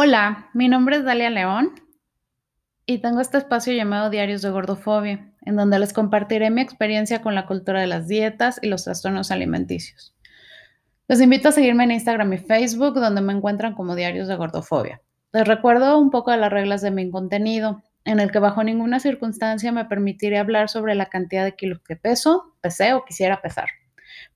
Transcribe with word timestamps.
Hola, 0.00 0.48
mi 0.54 0.68
nombre 0.68 0.94
es 0.94 1.04
Dalia 1.04 1.28
León 1.28 1.72
y 2.86 2.98
tengo 2.98 3.20
este 3.20 3.36
espacio 3.36 3.72
llamado 3.72 4.10
Diarios 4.10 4.42
de 4.42 4.50
Gordofobia, 4.50 5.32
en 5.42 5.56
donde 5.56 5.80
les 5.80 5.92
compartiré 5.92 6.50
mi 6.50 6.60
experiencia 6.60 7.20
con 7.20 7.34
la 7.34 7.46
cultura 7.46 7.80
de 7.80 7.88
las 7.88 8.06
dietas 8.06 8.60
y 8.62 8.68
los 8.68 8.84
trastornos 8.84 9.32
alimenticios. 9.32 10.14
Les 11.08 11.20
invito 11.20 11.48
a 11.48 11.52
seguirme 11.52 11.82
en 11.82 11.90
Instagram 11.90 12.32
y 12.32 12.38
Facebook, 12.38 12.94
donde 12.94 13.22
me 13.22 13.32
encuentran 13.32 13.74
como 13.74 13.96
Diarios 13.96 14.28
de 14.28 14.36
Gordofobia. 14.36 15.02
Les 15.32 15.48
recuerdo 15.48 15.98
un 15.98 16.12
poco 16.12 16.30
de 16.30 16.36
las 16.36 16.52
reglas 16.52 16.80
de 16.80 16.92
mi 16.92 17.10
contenido, 17.10 17.82
en 18.04 18.20
el 18.20 18.30
que 18.30 18.38
bajo 18.38 18.62
ninguna 18.62 19.00
circunstancia 19.00 19.72
me 19.72 19.86
permitiré 19.86 20.38
hablar 20.38 20.68
sobre 20.68 20.94
la 20.94 21.06
cantidad 21.06 21.42
de 21.42 21.56
kilos 21.56 21.80
que 21.80 21.96
peso, 21.96 22.54
pesé 22.60 22.92
o 22.92 23.04
quisiera 23.04 23.42
pesar, 23.42 23.66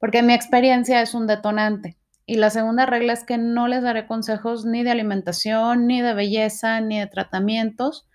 porque 0.01 0.25
mi 0.25 0.35
experiencia 0.35 1.01
es 1.03 1.15
un 1.15 1.29
detonante 1.29 2.02
y 2.27 2.37
la 2.37 2.51
segunda 2.51 2.87
regla 2.87 3.13
es 3.13 3.25
que 3.25 3.39
no 3.39 3.69
les 3.69 3.83
daré 3.83 4.07
consejos 4.07 4.65
ni 4.65 4.83
de 4.85 4.91
alimentación, 4.91 5.87
ni 5.87 6.01
de 6.01 6.15
belleza, 6.15 6.81
ni 6.81 6.99
de 6.99 7.07
tratamientos 7.07 8.09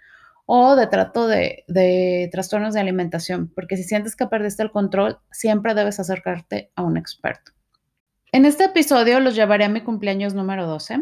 o 0.46 0.78
de 0.78 0.88
trato 0.88 1.28
de, 1.28 2.30
trastornos 2.32 2.74
de 2.74 2.80
alimentación, 2.80 3.52
porque 3.54 3.76
si 3.76 3.84
sientes 3.84 4.16
que 4.16 4.28
perdiste 4.28 4.64
el 4.64 4.72
control, 4.72 5.20
siempre 5.30 5.74
debes 5.74 6.00
acercarte 6.00 6.72
a 6.76 6.84
un 6.84 6.96
experto. 6.96 7.52
En 8.32 8.46
este 8.46 8.66
episodio 8.66 9.20
los 9.20 9.36
llevaré 9.36 9.66
a 9.66 9.70
mi 9.70 9.82
cumpleaños 9.82 10.34
número 10.34 10.66
12. 10.66 11.00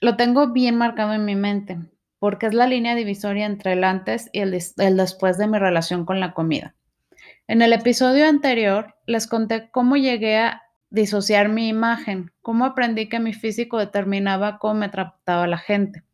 Lo 0.00 0.16
tengo 0.16 0.52
bien 0.52 0.76
marcado 0.76 1.12
en 1.12 1.26
mi 1.26 1.36
mente, 1.36 1.78
porque 2.18 2.46
es 2.46 2.54
la 2.54 2.66
línea 2.66 2.94
divisoria 2.94 3.44
entre 3.44 3.74
el 3.74 3.84
antes 3.84 4.30
y 4.32 4.40
el 4.40 4.50
después 4.96 5.36
de 5.36 5.46
mi 5.46 5.58
relación 5.58 6.06
con 6.06 6.18
la 6.18 6.32
comida. 6.32 6.74
En 7.48 7.60
el 7.60 7.74
episodio 7.74 8.26
anterior 8.26 8.94
les 9.06 9.26
conté 9.26 9.70
cómo 9.70 9.96
llegué 9.96 10.38
a 10.38 10.62
disociar 10.90 11.48
mi 11.48 11.68
imagen, 11.68 12.32
cómo 12.42 12.64
aprendí 12.64 13.08
que 13.08 13.20
mi 13.20 13.32
físico 13.32 13.78
determinaba 13.78 14.58
cómo 14.58 14.74
me 14.74 14.88
trataba 14.88 15.46
la 15.46 15.58
gente, 15.58 16.04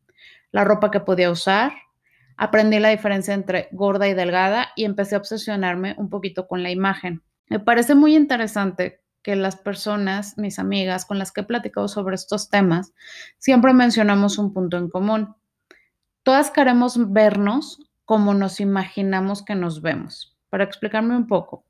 la 0.51 0.65
ropa 0.65 0.91
que 0.91 1.01
podía 1.01 1.31
usar, 1.31 1.73
aprendí 2.37 2.79
la 2.79 2.89
diferencia 2.89 3.35
entre 3.35 3.69
gorda 3.73 4.09
y 4.09 4.15
delgada 4.15 4.69
y 4.77 4.85
empecé 4.85 5.15
a 5.15 5.19
obsesionarme 5.19 5.95
un 5.99 6.09
poquito 6.11 6.47
con 6.49 6.63
la 6.63 6.71
imagen. 6.71 7.23
Me 7.49 7.61
parece 7.61 7.95
muy 7.95 8.17
interesante 8.17 9.03
que 9.23 9.37
las 9.37 9.57
personas, 9.57 10.37
mis 10.37 10.59
amigas 10.59 11.05
con 11.05 11.19
las 11.19 11.33
que 11.33 11.43
he 11.43 11.45
platicado 11.45 11.89
sobre 11.89 12.17
estos 12.17 12.51
temas, 12.51 12.93
siempre 13.39 13.73
mencionamos 13.73 14.39
un 14.39 14.53
punto 14.53 14.77
en 14.79 14.89
común. 14.89 15.35
Todas 16.23 16.51
queremos 16.51 17.13
vernos 17.13 17.79
como 18.05 18.35
nos 18.35 18.61
imaginamos 18.61 19.45
que 19.45 19.55
nos 19.55 19.81
vemos. 19.81 20.37
Para 20.51 20.65
explicarme 20.65 21.17
un 21.17 21.27
poco, 21.27 21.65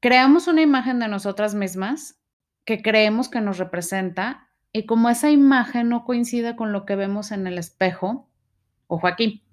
creamos 0.00 0.48
una 0.48 0.62
imagen 0.62 0.98
de 0.98 1.08
nosotras 1.08 1.54
mismas 1.54 2.18
que 2.64 2.82
creemos 2.82 3.28
que 3.28 3.40
nos 3.40 3.58
representa 3.58 4.48
y 4.72 4.86
como 4.86 5.10
esa 5.10 5.30
imagen 5.30 5.88
no 5.88 6.04
coincide 6.04 6.56
con 6.56 6.72
lo 6.72 6.86
que 6.86 6.96
vemos 6.96 7.32
en 7.32 7.46
el 7.46 7.58
espejo, 7.58 8.28
ojo 8.86 9.06
aquí, 9.06 9.44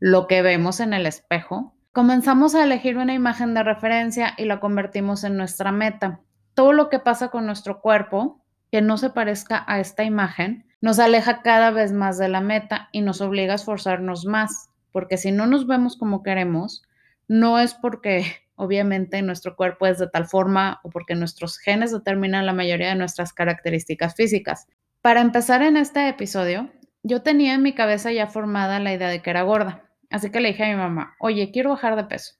lo 0.00 0.26
que 0.26 0.42
vemos 0.42 0.80
en 0.80 0.92
el 0.92 1.06
espejo, 1.06 1.74
comenzamos 1.92 2.54
a 2.54 2.64
elegir 2.64 2.98
una 2.98 3.14
imagen 3.14 3.54
de 3.54 3.62
referencia 3.62 4.34
y 4.36 4.44
la 4.44 4.60
convertimos 4.60 5.24
en 5.24 5.36
nuestra 5.36 5.72
meta. 5.72 6.20
Todo 6.54 6.72
lo 6.72 6.90
que 6.90 6.98
pasa 6.98 7.28
con 7.28 7.46
nuestro 7.46 7.80
cuerpo 7.80 8.44
que 8.70 8.82
no 8.82 8.96
se 8.96 9.10
parezca 9.10 9.64
a 9.66 9.80
esta 9.80 10.04
imagen 10.04 10.66
nos 10.80 10.98
aleja 10.98 11.40
cada 11.42 11.70
vez 11.70 11.92
más 11.92 12.18
de 12.18 12.28
la 12.28 12.40
meta 12.40 12.88
y 12.92 13.00
nos 13.00 13.20
obliga 13.20 13.52
a 13.52 13.56
esforzarnos 13.56 14.26
más, 14.26 14.68
porque 14.92 15.16
si 15.16 15.32
no 15.32 15.46
nos 15.46 15.66
vemos 15.66 15.96
como 15.96 16.22
queremos, 16.22 16.82
no 17.26 17.58
es 17.58 17.72
porque 17.72 18.43
obviamente 18.56 19.20
nuestro 19.22 19.56
cuerpo 19.56 19.86
es 19.86 19.98
de 19.98 20.08
tal 20.08 20.26
forma 20.26 20.80
o 20.82 20.90
porque 20.90 21.14
nuestros 21.14 21.58
genes 21.58 21.92
determinan 21.92 22.46
la 22.46 22.52
mayoría 22.52 22.88
de 22.88 22.94
nuestras 22.94 23.32
características 23.32 24.14
físicas. 24.14 24.66
Para 25.00 25.20
empezar 25.20 25.62
en 25.62 25.76
este 25.76 26.08
episodio, 26.08 26.70
yo 27.02 27.22
tenía 27.22 27.54
en 27.54 27.62
mi 27.62 27.74
cabeza 27.74 28.10
ya 28.12 28.26
formada 28.26 28.80
la 28.80 28.94
idea 28.94 29.08
de 29.08 29.20
que 29.20 29.30
era 29.30 29.42
gorda, 29.42 29.90
así 30.10 30.30
que 30.30 30.40
le 30.40 30.48
dije 30.48 30.64
a 30.64 30.68
mi 30.68 30.76
mamá, 30.76 31.16
oye, 31.18 31.50
quiero 31.52 31.70
bajar 31.70 31.96
de 31.96 32.04
peso. 32.04 32.34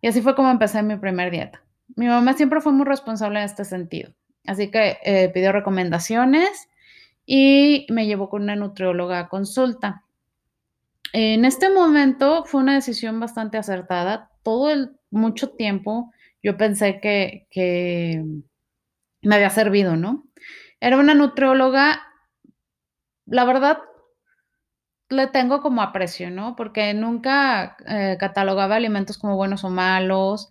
Y 0.00 0.08
así 0.08 0.22
fue 0.22 0.34
como 0.34 0.50
empecé 0.50 0.82
mi 0.82 0.96
primer 0.96 1.30
dieta. 1.30 1.62
Mi 1.96 2.06
mamá 2.06 2.32
siempre 2.34 2.60
fue 2.60 2.72
muy 2.72 2.86
responsable 2.86 3.40
en 3.40 3.44
este 3.44 3.64
sentido, 3.64 4.14
así 4.46 4.70
que 4.70 4.98
eh, 5.02 5.30
pidió 5.34 5.52
recomendaciones 5.52 6.68
y 7.26 7.86
me 7.90 8.06
llevó 8.06 8.30
con 8.30 8.42
una 8.42 8.56
nutrióloga 8.56 9.18
a 9.18 9.28
consulta. 9.28 10.04
En 11.12 11.44
este 11.44 11.70
momento 11.70 12.44
fue 12.44 12.60
una 12.60 12.74
decisión 12.74 13.20
bastante 13.20 13.58
acertada. 13.58 14.30
Todo 14.42 14.70
el 14.70 14.96
mucho 15.10 15.50
tiempo 15.50 16.12
yo 16.42 16.56
pensé 16.56 17.00
que, 17.00 18.24
me 19.22 19.34
había 19.34 19.50
servido, 19.50 19.96
¿no? 19.96 20.24
Era 20.80 20.98
una 20.98 21.14
nutrióloga, 21.14 22.00
la 23.26 23.44
verdad, 23.44 23.78
le 25.08 25.26
tengo 25.26 25.60
como 25.60 25.82
aprecio, 25.82 26.30
¿no? 26.30 26.54
Porque 26.54 26.94
nunca 26.94 27.76
eh, 27.86 28.16
catalogaba 28.20 28.76
alimentos 28.76 29.18
como 29.18 29.36
buenos 29.36 29.64
o 29.64 29.70
malos. 29.70 30.50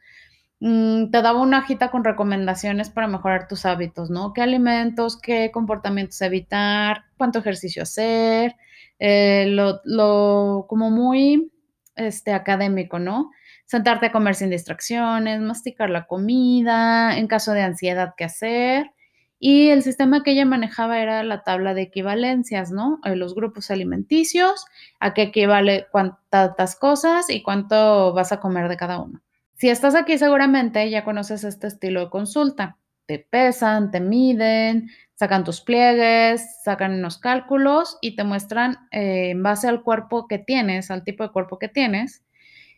Mm, 0.60 1.12
te 1.12 1.22
daba 1.22 1.42
una 1.42 1.60
hojita 1.60 1.92
con 1.92 2.04
recomendaciones 2.04 2.90
para 2.90 3.08
mejorar 3.08 3.48
tus 3.48 3.66
hábitos, 3.66 4.10
¿no? 4.10 4.34
¿Qué 4.34 4.42
alimentos, 4.42 5.20
qué 5.22 5.52
comportamientos 5.52 6.22
evitar, 6.22 7.06
cuánto 7.18 7.40
ejercicio 7.40 7.84
hacer? 7.84 8.56
Eh, 9.00 9.46
lo, 9.50 9.82
lo, 9.84 10.66
como 10.68 10.90
muy 10.90 11.52
este, 11.96 12.34
académico, 12.34 13.00
¿no? 13.00 13.32
sentarte 13.68 14.08
a 14.08 14.12
comer 14.12 14.34
sin 14.34 14.50
distracciones, 14.50 15.42
masticar 15.42 15.90
la 15.90 16.08
comida, 16.08 17.18
en 17.18 17.28
caso 17.28 17.52
de 17.52 17.62
ansiedad, 17.62 18.16
qué 18.18 18.24
hacer. 18.24 18.92
Y 19.40 19.70
el 19.70 19.84
sistema 19.84 20.24
que 20.24 20.32
ella 20.32 20.46
manejaba 20.46 21.00
era 21.00 21.22
la 21.22 21.44
tabla 21.44 21.76
de 21.76 21.84
equivalencias, 21.84 22.72
¿no? 22.72 23.00
Los 23.04 23.36
grupos 23.36 23.70
alimenticios, 23.70 24.66
a 25.00 25.14
qué 25.14 25.24
equivale 25.24 25.86
cuántas 25.92 26.76
cosas 26.76 27.30
y 27.30 27.44
cuánto 27.44 28.14
vas 28.14 28.32
a 28.32 28.40
comer 28.40 28.68
de 28.68 28.78
cada 28.78 29.00
uno. 29.00 29.22
Si 29.54 29.70
estás 29.70 29.96
aquí, 29.96 30.18
seguramente 30.18 30.90
ya 30.90 31.04
conoces 31.04 31.44
este 31.44 31.68
estilo 31.68 32.00
de 32.06 32.10
consulta. 32.10 32.78
Te 33.08 33.18
pesan, 33.18 33.90
te 33.90 34.00
miden, 34.00 34.90
sacan 35.16 35.44
tus 35.44 35.62
pliegues, 35.62 36.62
sacan 36.64 36.94
unos 36.94 37.18
cálculos 37.18 37.98
y 38.02 38.16
te 38.16 38.24
muestran 38.24 38.88
eh, 38.92 39.32
en 39.32 39.42
base 39.42 39.68
al 39.68 39.82
cuerpo 39.82 40.28
que 40.28 40.38
tienes, 40.38 40.92
al 40.92 41.04
tipo 41.04 41.24
de 41.24 41.32
cuerpo 41.32 41.58
que 41.58 41.70
tienes, 41.70 42.24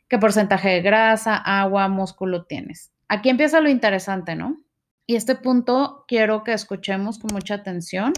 qué 0.07 0.17
porcentaje 0.17 0.69
de 0.69 0.81
grasa, 0.81 1.35
agua, 1.35 1.89
músculo 1.89 2.45
tienes. 2.45 2.91
Aquí 3.09 3.29
empieza 3.29 3.59
lo 3.59 3.69
interesante, 3.69 4.35
¿no? 4.35 4.57
Y 5.05 5.15
este 5.15 5.35
punto 5.35 6.05
quiero 6.07 6.43
que 6.43 6.53
escuchemos 6.53 7.19
con 7.19 7.33
mucha 7.33 7.55
atención. 7.55 8.13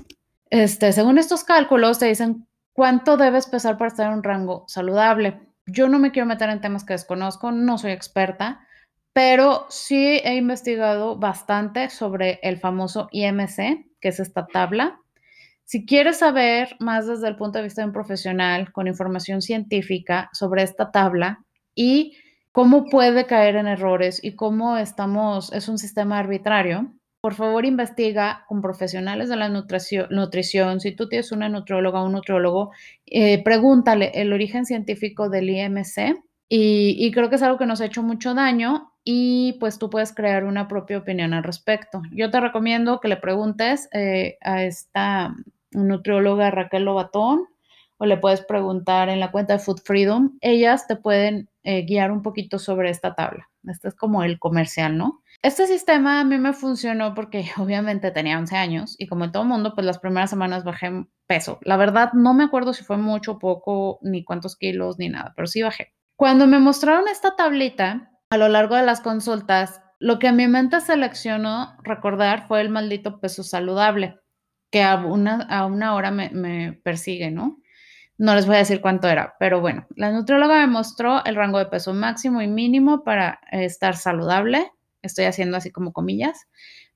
Este, 0.49 0.91
según 0.91 1.17
estos 1.17 1.43
cálculos, 1.43 1.97
te 1.97 2.07
dicen 2.07 2.45
cuánto 2.73 3.17
debes 3.17 3.47
pesar 3.47 3.77
para 3.77 3.87
estar 3.87 4.07
en 4.07 4.17
un 4.17 4.23
rango 4.23 4.65
saludable. 4.67 5.39
Yo 5.65 5.87
no 5.87 5.97
me 5.97 6.11
quiero 6.11 6.25
meter 6.27 6.49
en 6.49 6.61
temas 6.61 6.83
que 6.83 6.93
desconozco, 6.93 7.51
no 7.51 7.77
soy 7.77 7.91
experta, 7.91 8.67
pero 9.13 9.65
sí 9.69 10.19
he 10.23 10.35
investigado 10.35 11.17
bastante 11.17 11.89
sobre 11.89 12.39
el 12.43 12.57
famoso 12.57 13.07
IMC, 13.11 13.85
que 13.99 14.09
es 14.09 14.19
esta 14.19 14.47
tabla. 14.47 14.99
Si 15.65 15.85
quieres 15.85 16.17
saber 16.17 16.75
más 16.79 17.07
desde 17.07 17.27
el 17.27 17.35
punto 17.35 17.57
de 17.57 17.65
vista 17.65 17.81
de 17.81 17.87
un 17.87 17.93
profesional 17.93 18.71
con 18.71 18.87
información 18.87 19.41
científica 19.41 20.29
sobre 20.33 20.63
esta 20.63 20.91
tabla, 20.91 21.45
y 21.75 22.17
cómo 22.51 22.85
puede 22.85 23.25
caer 23.25 23.55
en 23.55 23.67
errores 23.67 24.23
y 24.23 24.35
cómo 24.35 24.77
estamos, 24.77 25.53
es 25.53 25.69
un 25.69 25.77
sistema 25.77 26.19
arbitrario, 26.19 26.93
por 27.21 27.35
favor 27.35 27.65
investiga 27.65 28.45
con 28.47 28.61
profesionales 28.61 29.29
de 29.29 29.35
la 29.35 29.47
nutrición. 29.47 30.79
Si 30.79 30.91
tú 30.95 31.07
tienes 31.07 31.31
una 31.31 31.49
nutrióloga 31.49 32.01
o 32.01 32.07
un 32.07 32.13
nutriólogo, 32.13 32.71
eh, 33.05 33.43
pregúntale 33.43 34.11
el 34.15 34.33
origen 34.33 34.65
científico 34.65 35.29
del 35.29 35.49
IMC 35.49 36.15
y, 36.49 37.11
creo 37.11 37.29
que 37.29 37.35
es 37.35 37.43
algo 37.43 37.59
que 37.59 37.67
nos 37.67 37.79
ha 37.79 37.85
hecho 37.85 38.03
mucho 38.03 38.33
daño 38.33 38.90
y 39.03 39.53
pues 39.59 39.79
tú 39.79 39.89
puedes 39.89 40.13
crear 40.13 40.43
una 40.43 40.67
propia 40.67 40.97
opinión 40.97 41.33
al 41.33 41.43
respecto. 41.43 42.01
Yo 42.11 42.29
te 42.29 42.39
recomiendo 42.39 42.99
que 42.99 43.07
le 43.07 43.17
preguntes 43.17 43.89
eh, 43.93 44.37
a 44.41 44.63
esta 44.63 45.35
nutrióloga 45.71 46.51
Raquel 46.51 46.83
Lobatón 46.83 47.47
o 47.97 48.05
le 48.05 48.17
puedes 48.17 48.41
preguntar 48.41 49.09
en 49.09 49.19
la 49.19 49.31
cuenta 49.31 49.53
de 49.53 49.59
Food 49.59 49.81
Freedom. 49.83 50.37
Ellas 50.41 50.87
te 50.87 50.95
pueden 50.95 51.49
eh, 51.63 51.85
guiar 51.85 52.11
un 52.11 52.21
poquito 52.21 52.59
sobre 52.59 52.89
esta 52.89 53.15
tabla. 53.15 53.49
Este 53.67 53.87
es 53.87 53.95
como 53.95 54.23
el 54.23 54.39
comercial, 54.39 54.97
¿no? 54.97 55.21
Este 55.43 55.65
sistema 55.65 56.19
a 56.19 56.23
mí 56.23 56.37
me 56.37 56.53
funcionó 56.53 57.15
porque 57.15 57.45
obviamente 57.57 58.11
tenía 58.11 58.37
11 58.37 58.57
años 58.57 58.95
y 58.99 59.07
como 59.07 59.25
en 59.25 59.31
todo 59.31 59.43
mundo, 59.43 59.73
pues 59.73 59.85
las 59.85 59.99
primeras 59.99 60.29
semanas 60.29 60.63
bajé 60.63 61.05
peso. 61.27 61.59
La 61.63 61.77
verdad, 61.77 62.13
no 62.13 62.33
me 62.33 62.43
acuerdo 62.43 62.73
si 62.73 62.83
fue 62.83 62.97
mucho, 62.97 63.39
poco, 63.39 63.99
ni 64.01 64.23
cuántos 64.23 64.55
kilos, 64.55 64.99
ni 64.99 65.09
nada, 65.09 65.33
pero 65.35 65.47
sí 65.47 65.61
bajé. 65.61 65.93
Cuando 66.15 66.45
me 66.45 66.59
mostraron 66.59 67.07
esta 67.07 67.35
tablita 67.35 68.10
a 68.31 68.37
lo 68.37 68.47
largo 68.47 68.75
de 68.75 68.83
las 68.83 69.01
consultas, 69.01 69.81
lo 69.99 70.17
que 70.17 70.29
a 70.29 70.31
mi 70.31 70.47
mente 70.47 70.79
seleccionó 70.79 71.75
recordar 71.83 72.47
fue 72.47 72.61
el 72.61 72.69
maldito 72.69 73.19
peso 73.19 73.43
saludable, 73.43 74.19
que 74.71 74.81
a 74.81 74.95
una, 74.95 75.43
a 75.43 75.65
una 75.65 75.93
hora 75.95 76.11
me, 76.11 76.29
me 76.29 76.79
persigue, 76.81 77.29
¿no? 77.29 77.59
No 78.17 78.33
les 78.33 78.45
voy 78.45 78.55
a 78.55 78.59
decir 78.59 78.79
cuánto 78.79 79.09
era, 79.09 79.35
pero 79.37 79.59
bueno, 79.59 79.85
la 79.97 80.11
nutrióloga 80.13 80.61
me 80.61 80.71
mostró 80.71 81.25
el 81.25 81.35
rango 81.35 81.59
de 81.59 81.65
peso 81.65 81.93
máximo 81.93 82.41
y 82.41 82.47
mínimo 82.47 83.03
para 83.03 83.41
estar 83.51 83.97
saludable. 83.97 84.71
Estoy 85.01 85.25
haciendo 85.25 85.57
así 85.57 85.69
como 85.69 85.91
comillas. 85.91 86.47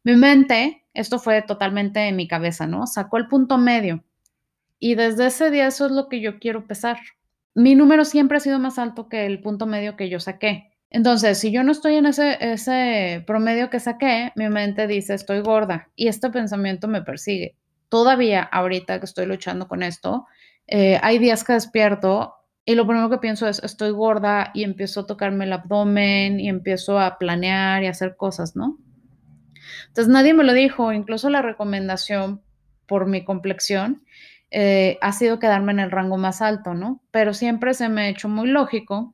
Mi 0.04 0.16
mente, 0.16 0.86
esto 0.94 1.20
fue 1.20 1.42
totalmente 1.42 2.08
en 2.08 2.16
mi 2.16 2.30
cabeza, 2.30 2.66
¿no? 2.66 2.88
Sacó 2.88 3.18
el 3.18 3.28
punto 3.28 3.58
medio 3.58 4.06
y 4.80 4.96
desde 4.96 5.26
ese 5.26 5.52
día 5.52 5.68
eso 5.68 5.88
es 5.88 5.92
lo 5.92 6.08
que 6.08 6.22
yo 6.22 6.40
quiero 6.40 6.66
pesar. 6.66 6.98
Mi 7.56 7.76
número 7.76 8.06
siempre 8.06 8.38
ha 8.38 8.40
sido 8.40 8.58
más 8.58 8.80
alto 8.80 9.10
que 9.10 9.26
el 9.26 9.42
punto 9.42 9.66
medio 9.66 9.98
que 9.98 10.08
yo 10.08 10.22
saqué. 10.22 10.75
Entonces, 10.96 11.38
si 11.38 11.52
yo 11.52 11.62
no 11.62 11.74
estoy 11.74 11.96
en 11.96 12.06
ese, 12.06 13.22
promedio 13.28 13.70
que 13.70 13.82
saqué, 13.82 14.32
mi 14.38 14.48
mente 14.48 14.88
dice 14.88 15.14
estoy 15.14 15.42
gorda 15.42 15.90
y 15.94 16.08
este 16.08 16.30
pensamiento 16.30 16.88
me 16.88 17.02
persigue. 17.02 17.58
Todavía 17.90 18.44
ahorita 18.44 19.00
que 19.00 19.06
estoy 19.06 19.26
luchando 19.26 19.68
con 19.68 19.84
esto, 19.84 20.26
eh, 20.68 20.98
hay 21.04 21.20
días 21.20 21.44
que 21.44 21.52
despierto 21.52 22.36
y 22.64 22.76
lo 22.76 22.88
primero 22.88 23.10
que 23.10 23.18
pienso 23.18 23.46
es, 23.46 23.62
estoy 23.62 23.92
gorda 23.92 24.52
y 24.54 24.64
empiezo 24.64 25.02
a 25.02 25.06
tocarme 25.06 25.44
el 25.44 25.52
abdomen 25.52 26.40
y 26.40 26.48
empiezo 26.48 26.98
a 26.98 27.18
planear 27.18 27.84
y 27.84 27.88
hacer 27.88 28.16
cosas, 28.16 28.56
¿no? 28.56 28.78
Entonces 29.88 30.08
nadie 30.08 30.34
me 30.34 30.46
lo 30.46 30.54
dijo, 30.54 30.94
incluso 30.94 31.30
la 31.30 31.42
recomendación 31.42 32.42
por 32.88 33.06
mi 33.06 33.26
complexión 33.26 34.06
eh, 34.50 34.98
ha 35.02 35.12
sido 35.12 35.40
quedarme 35.40 35.74
en 35.74 35.82
el 35.82 35.92
rango 35.92 36.16
más 36.16 36.42
alto, 36.42 36.74
¿no? 36.74 37.04
Pero 37.12 37.34
siempre 37.34 37.74
se 37.74 37.90
me 37.90 38.04
ha 38.04 38.08
hecho 38.08 38.30
muy 38.30 38.48
lógico 38.48 39.14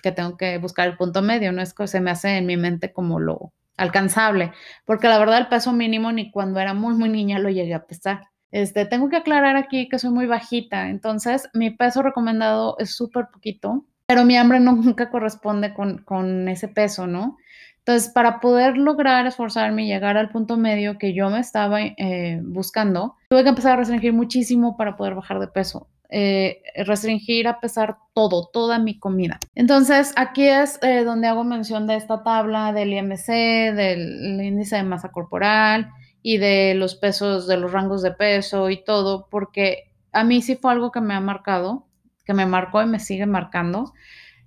que 0.00 0.12
tengo 0.12 0.36
que 0.36 0.58
buscar 0.58 0.88
el 0.88 0.96
punto 0.96 1.22
medio, 1.22 1.52
no 1.52 1.62
es 1.62 1.74
que 1.74 1.86
se 1.86 2.00
me 2.00 2.10
hace 2.10 2.36
en 2.36 2.46
mi 2.46 2.56
mente 2.56 2.92
como 2.92 3.20
lo 3.20 3.52
alcanzable, 3.76 4.52
porque 4.84 5.08
la 5.08 5.18
verdad 5.18 5.38
el 5.38 5.48
peso 5.48 5.72
mínimo 5.72 6.12
ni 6.12 6.30
cuando 6.30 6.60
era 6.60 6.74
muy, 6.74 6.94
muy 6.94 7.08
niña 7.08 7.38
lo 7.38 7.48
llegué 7.48 7.74
a 7.74 7.86
pesar. 7.86 8.28
Este, 8.50 8.86
tengo 8.86 9.08
que 9.08 9.16
aclarar 9.16 9.56
aquí 9.56 9.88
que 9.88 9.98
soy 9.98 10.10
muy 10.10 10.26
bajita, 10.26 10.88
entonces 10.88 11.48
mi 11.54 11.70
peso 11.70 12.02
recomendado 12.02 12.76
es 12.78 12.94
súper 12.94 13.26
poquito, 13.32 13.84
pero 14.06 14.24
mi 14.24 14.36
hambre 14.36 14.60
nunca 14.60 15.10
corresponde 15.10 15.74
con, 15.74 15.98
con, 15.98 16.48
ese 16.48 16.68
peso, 16.68 17.06
¿no? 17.06 17.36
Entonces, 17.78 18.10
para 18.12 18.40
poder 18.40 18.76
lograr 18.76 19.26
esforzarme 19.26 19.84
y 19.84 19.88
llegar 19.88 20.18
al 20.18 20.28
punto 20.28 20.58
medio 20.58 20.98
que 20.98 21.14
yo 21.14 21.30
me 21.30 21.40
estaba 21.40 21.80
eh, 21.80 22.38
buscando, 22.42 23.16
tuve 23.30 23.44
que 23.44 23.48
empezar 23.48 23.72
a 23.72 23.76
restringir 23.76 24.12
muchísimo 24.12 24.76
para 24.76 24.96
poder 24.96 25.14
bajar 25.14 25.40
de 25.40 25.48
peso. 25.48 25.88
Eh, 26.10 26.62
restringir 26.86 27.48
a 27.48 27.60
pesar 27.60 27.98
todo, 28.14 28.48
toda 28.50 28.78
mi 28.78 28.98
comida. 28.98 29.38
Entonces, 29.54 30.14
aquí 30.16 30.48
es 30.48 30.78
eh, 30.82 31.04
donde 31.04 31.28
hago 31.28 31.44
mención 31.44 31.86
de 31.86 31.96
esta 31.96 32.22
tabla 32.22 32.72
del 32.72 32.94
IMC, 32.94 33.26
del 33.74 34.40
índice 34.42 34.76
de 34.76 34.84
masa 34.84 35.10
corporal, 35.10 35.90
y 36.22 36.38
de 36.38 36.74
los 36.74 36.94
pesos, 36.94 37.46
de 37.46 37.56
los 37.56 37.72
rangos 37.72 38.02
de 38.02 38.12
peso 38.12 38.70
y 38.70 38.82
todo, 38.84 39.28
porque 39.30 39.92
a 40.12 40.24
mí 40.24 40.42
sí 40.42 40.56
fue 40.56 40.72
algo 40.72 40.90
que 40.90 41.00
me 41.00 41.14
ha 41.14 41.20
marcado, 41.20 41.86
que 42.24 42.34
me 42.34 42.46
marcó 42.46 42.82
y 42.82 42.86
me 42.86 43.00
sigue 43.00 43.26
marcando. 43.26 43.92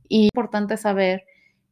Y 0.08 0.26
es 0.26 0.30
importante 0.34 0.78
saber 0.78 1.26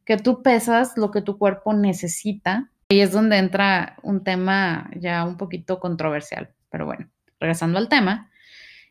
que 0.04 0.16
tú 0.16 0.42
pesas 0.42 0.96
lo 0.96 1.10
que 1.10 1.22
tu 1.22 1.38
cuerpo 1.38 1.74
necesita. 1.74 2.70
Y 2.88 3.00
es 3.00 3.12
donde 3.12 3.38
entra 3.38 3.96
un 4.02 4.24
tema 4.24 4.90
ya 4.96 5.24
un 5.24 5.36
poquito 5.36 5.78
controversial. 5.78 6.50
Pero 6.70 6.86
bueno, 6.86 7.08
regresando 7.38 7.78
al 7.78 7.88
tema, 7.88 8.30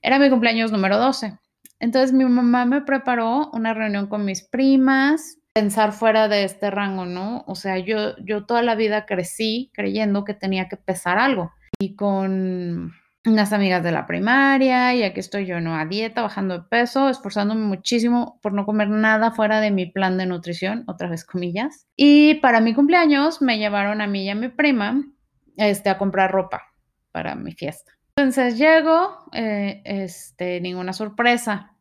era 0.02 0.20
mi 0.20 0.30
cumpleaños 0.30 0.72
número 0.72 0.98
12. 0.98 1.38
Entonces 1.80 2.14
mi 2.14 2.26
mamá 2.26 2.66
me 2.66 2.82
preparó 2.82 3.50
una 3.54 3.74
reunión 3.74 4.08
con 4.08 4.26
mis 4.26 4.44
primas, 4.44 5.38
pensar 5.54 5.94
fuera 5.94 6.28
de 6.28 6.44
este 6.44 6.70
rango, 6.72 7.06
¿no? 7.06 7.44
O 7.48 7.56
sea, 7.56 7.78
yo, 7.80 8.18
yo 8.18 8.46
toda 8.46 8.62
la 8.62 8.76
vida 8.76 9.06
crecí 9.06 9.72
creyendo 9.74 10.26
que 10.26 10.34
tenía 10.34 10.68
que 10.68 10.78
pesar 10.78 11.18
algo. 11.18 11.52
Y 11.80 11.96
con 11.96 12.94
unas 13.26 13.54
amigas 13.54 13.84
de 13.84 13.92
la 13.92 14.06
primaria, 14.06 14.94
y 14.96 15.04
aquí 15.04 15.20
estoy 15.20 15.46
yo, 15.46 15.60
¿no? 15.62 15.76
A 15.76 15.86
dieta, 15.86 16.22
bajando 16.22 16.58
de 16.60 16.64
peso, 16.70 17.10
esforzándome 17.10 17.66
muchísimo 17.66 18.40
por 18.42 18.54
no 18.54 18.66
comer 18.66 18.90
nada 18.90 19.32
fuera 19.32 19.60
de 19.60 19.72
mi 19.72 19.86
plan 19.86 20.18
de 20.18 20.26
nutrición, 20.26 20.84
otra 20.88 21.10
vez 21.10 21.26
comillas. 21.26 21.88
Y 21.96 22.36
para 22.36 22.62
mi 22.62 22.74
cumpleaños 22.74 23.42
me 23.42 23.58
llevaron 23.58 24.02
a 24.02 24.08
mí 24.08 24.24
y 24.26 24.30
a 24.30 24.36
mi 24.36 24.50
prima 24.50 25.04
este, 25.58 25.90
a 25.90 25.98
comprar 25.98 26.32
ropa 26.32 26.64
para 27.12 27.36
mi 27.36 27.54
fiesta. 27.54 27.99
Entonces 28.20 28.58
llego, 28.58 29.18
eh, 29.34 29.82
este, 29.86 30.62
ninguna 30.62 30.94
sorpresa 30.94 31.76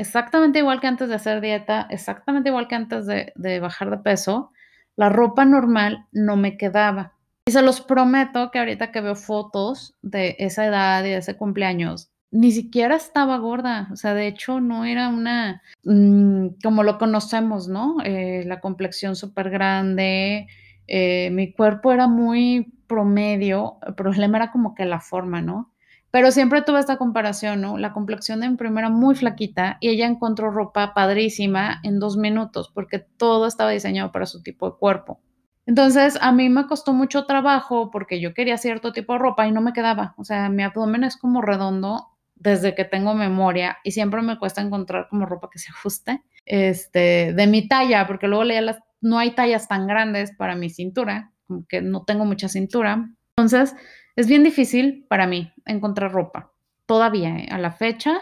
exactamente 0.00 0.58
igual 0.58 0.80
que 0.80 0.86
antes 0.86 1.08
de 1.08 1.14
hacer 1.14 1.40
dieta, 1.40 1.86
exactamente 1.90 2.48
igual 2.48 2.68
que 2.68 2.74
antes 2.74 3.06
de, 3.06 3.60
bajar 3.60 3.90
de 3.90 3.98
peso, 3.98 4.52
la 4.96 5.10
ropa 5.10 5.44
normal 5.44 6.06
no 6.10 6.36
me 6.36 6.56
quedaba. 6.56 7.14
Y 7.46 7.52
se 7.52 7.62
los 7.62 7.80
prometo 7.82 8.50
que 8.50 8.58
ahorita 8.58 8.92
que 8.92 9.02
veo 9.02 9.14
fotos 9.14 9.94
de 10.02 10.36
esa 10.38 10.66
edad 10.66 11.04
y 11.04 11.10
de 11.10 11.18
ese 11.18 11.36
cumpleaños, 11.36 12.10
ni 12.30 12.52
siquiera 12.52 12.96
estaba 12.96 13.36
gorda. 13.38 13.88
O 13.92 13.96
sea, 13.96 14.14
de 14.14 14.26
hecho, 14.26 14.60
no 14.60 14.84
era 14.84 15.08
una, 15.08 15.62
mm, 15.84 16.60
como 16.62 16.82
lo 16.82 16.96
conocemos, 16.96 17.68
¿no? 17.68 17.96
Eh, 18.04 18.44
la 18.46 18.60
complexión 18.60 19.16
súper 19.16 19.50
grande. 19.50 20.46
Eh, 20.86 21.30
mi 21.30 21.52
cuerpo 21.52 21.92
era 21.92 22.06
muy 22.06 22.72
promedio. 22.86 23.78
El 23.86 23.94
problema 23.94 24.38
era 24.38 24.52
como 24.52 24.74
que 24.74 24.84
la 24.84 25.00
forma, 25.00 25.42
¿no? 25.42 25.72
Pero 26.10 26.32
siempre 26.32 26.62
tuve 26.62 26.80
esta 26.80 26.96
comparación, 26.96 27.60
¿no? 27.60 27.78
La 27.78 27.92
complexión 27.92 28.40
de 28.40 28.48
mi 28.48 28.56
primera 28.56 28.88
muy 28.88 29.14
flaquita 29.14 29.76
y 29.80 29.88
ella 29.88 30.06
encontró 30.06 30.50
ropa 30.50 30.92
padrísima 30.94 31.80
en 31.82 32.00
dos 32.00 32.16
minutos 32.16 32.70
porque 32.74 32.98
todo 32.98 33.46
estaba 33.46 33.70
diseñado 33.70 34.10
para 34.10 34.26
su 34.26 34.42
tipo 34.42 34.70
de 34.70 34.76
cuerpo. 34.76 35.20
Entonces, 35.66 36.18
a 36.20 36.32
mí 36.32 36.48
me 36.48 36.66
costó 36.66 36.92
mucho 36.92 37.26
trabajo 37.26 37.90
porque 37.92 38.20
yo 38.20 38.34
quería 38.34 38.56
cierto 38.56 38.92
tipo 38.92 39.12
de 39.12 39.20
ropa 39.20 39.46
y 39.46 39.52
no 39.52 39.60
me 39.60 39.72
quedaba. 39.72 40.14
O 40.16 40.24
sea, 40.24 40.48
mi 40.48 40.64
abdomen 40.64 41.04
es 41.04 41.16
como 41.16 41.42
redondo 41.42 42.08
desde 42.34 42.74
que 42.74 42.84
tengo 42.84 43.14
memoria 43.14 43.78
y 43.84 43.92
siempre 43.92 44.22
me 44.22 44.38
cuesta 44.38 44.62
encontrar 44.62 45.08
como 45.08 45.26
ropa 45.26 45.50
que 45.52 45.58
se 45.58 45.70
ajuste 45.70 46.22
este, 46.46 47.32
de 47.34 47.46
mi 47.46 47.68
talla, 47.68 48.06
porque 48.06 48.26
luego 48.26 48.44
leía 48.44 48.62
las, 48.62 48.78
no 49.00 49.18
hay 49.18 49.32
tallas 49.32 49.68
tan 49.68 49.86
grandes 49.86 50.32
para 50.34 50.56
mi 50.56 50.70
cintura, 50.70 51.32
como 51.46 51.66
que 51.68 51.82
no 51.82 52.02
tengo 52.04 52.24
mucha 52.24 52.48
cintura. 52.48 53.08
Entonces, 53.36 53.76
es 54.20 54.26
bien 54.26 54.44
difícil 54.44 55.06
para 55.08 55.26
mí 55.26 55.52
encontrar 55.64 56.12
ropa. 56.12 56.52
Todavía, 56.86 57.36
¿eh? 57.38 57.48
a 57.50 57.58
la 57.58 57.72
fecha, 57.72 58.20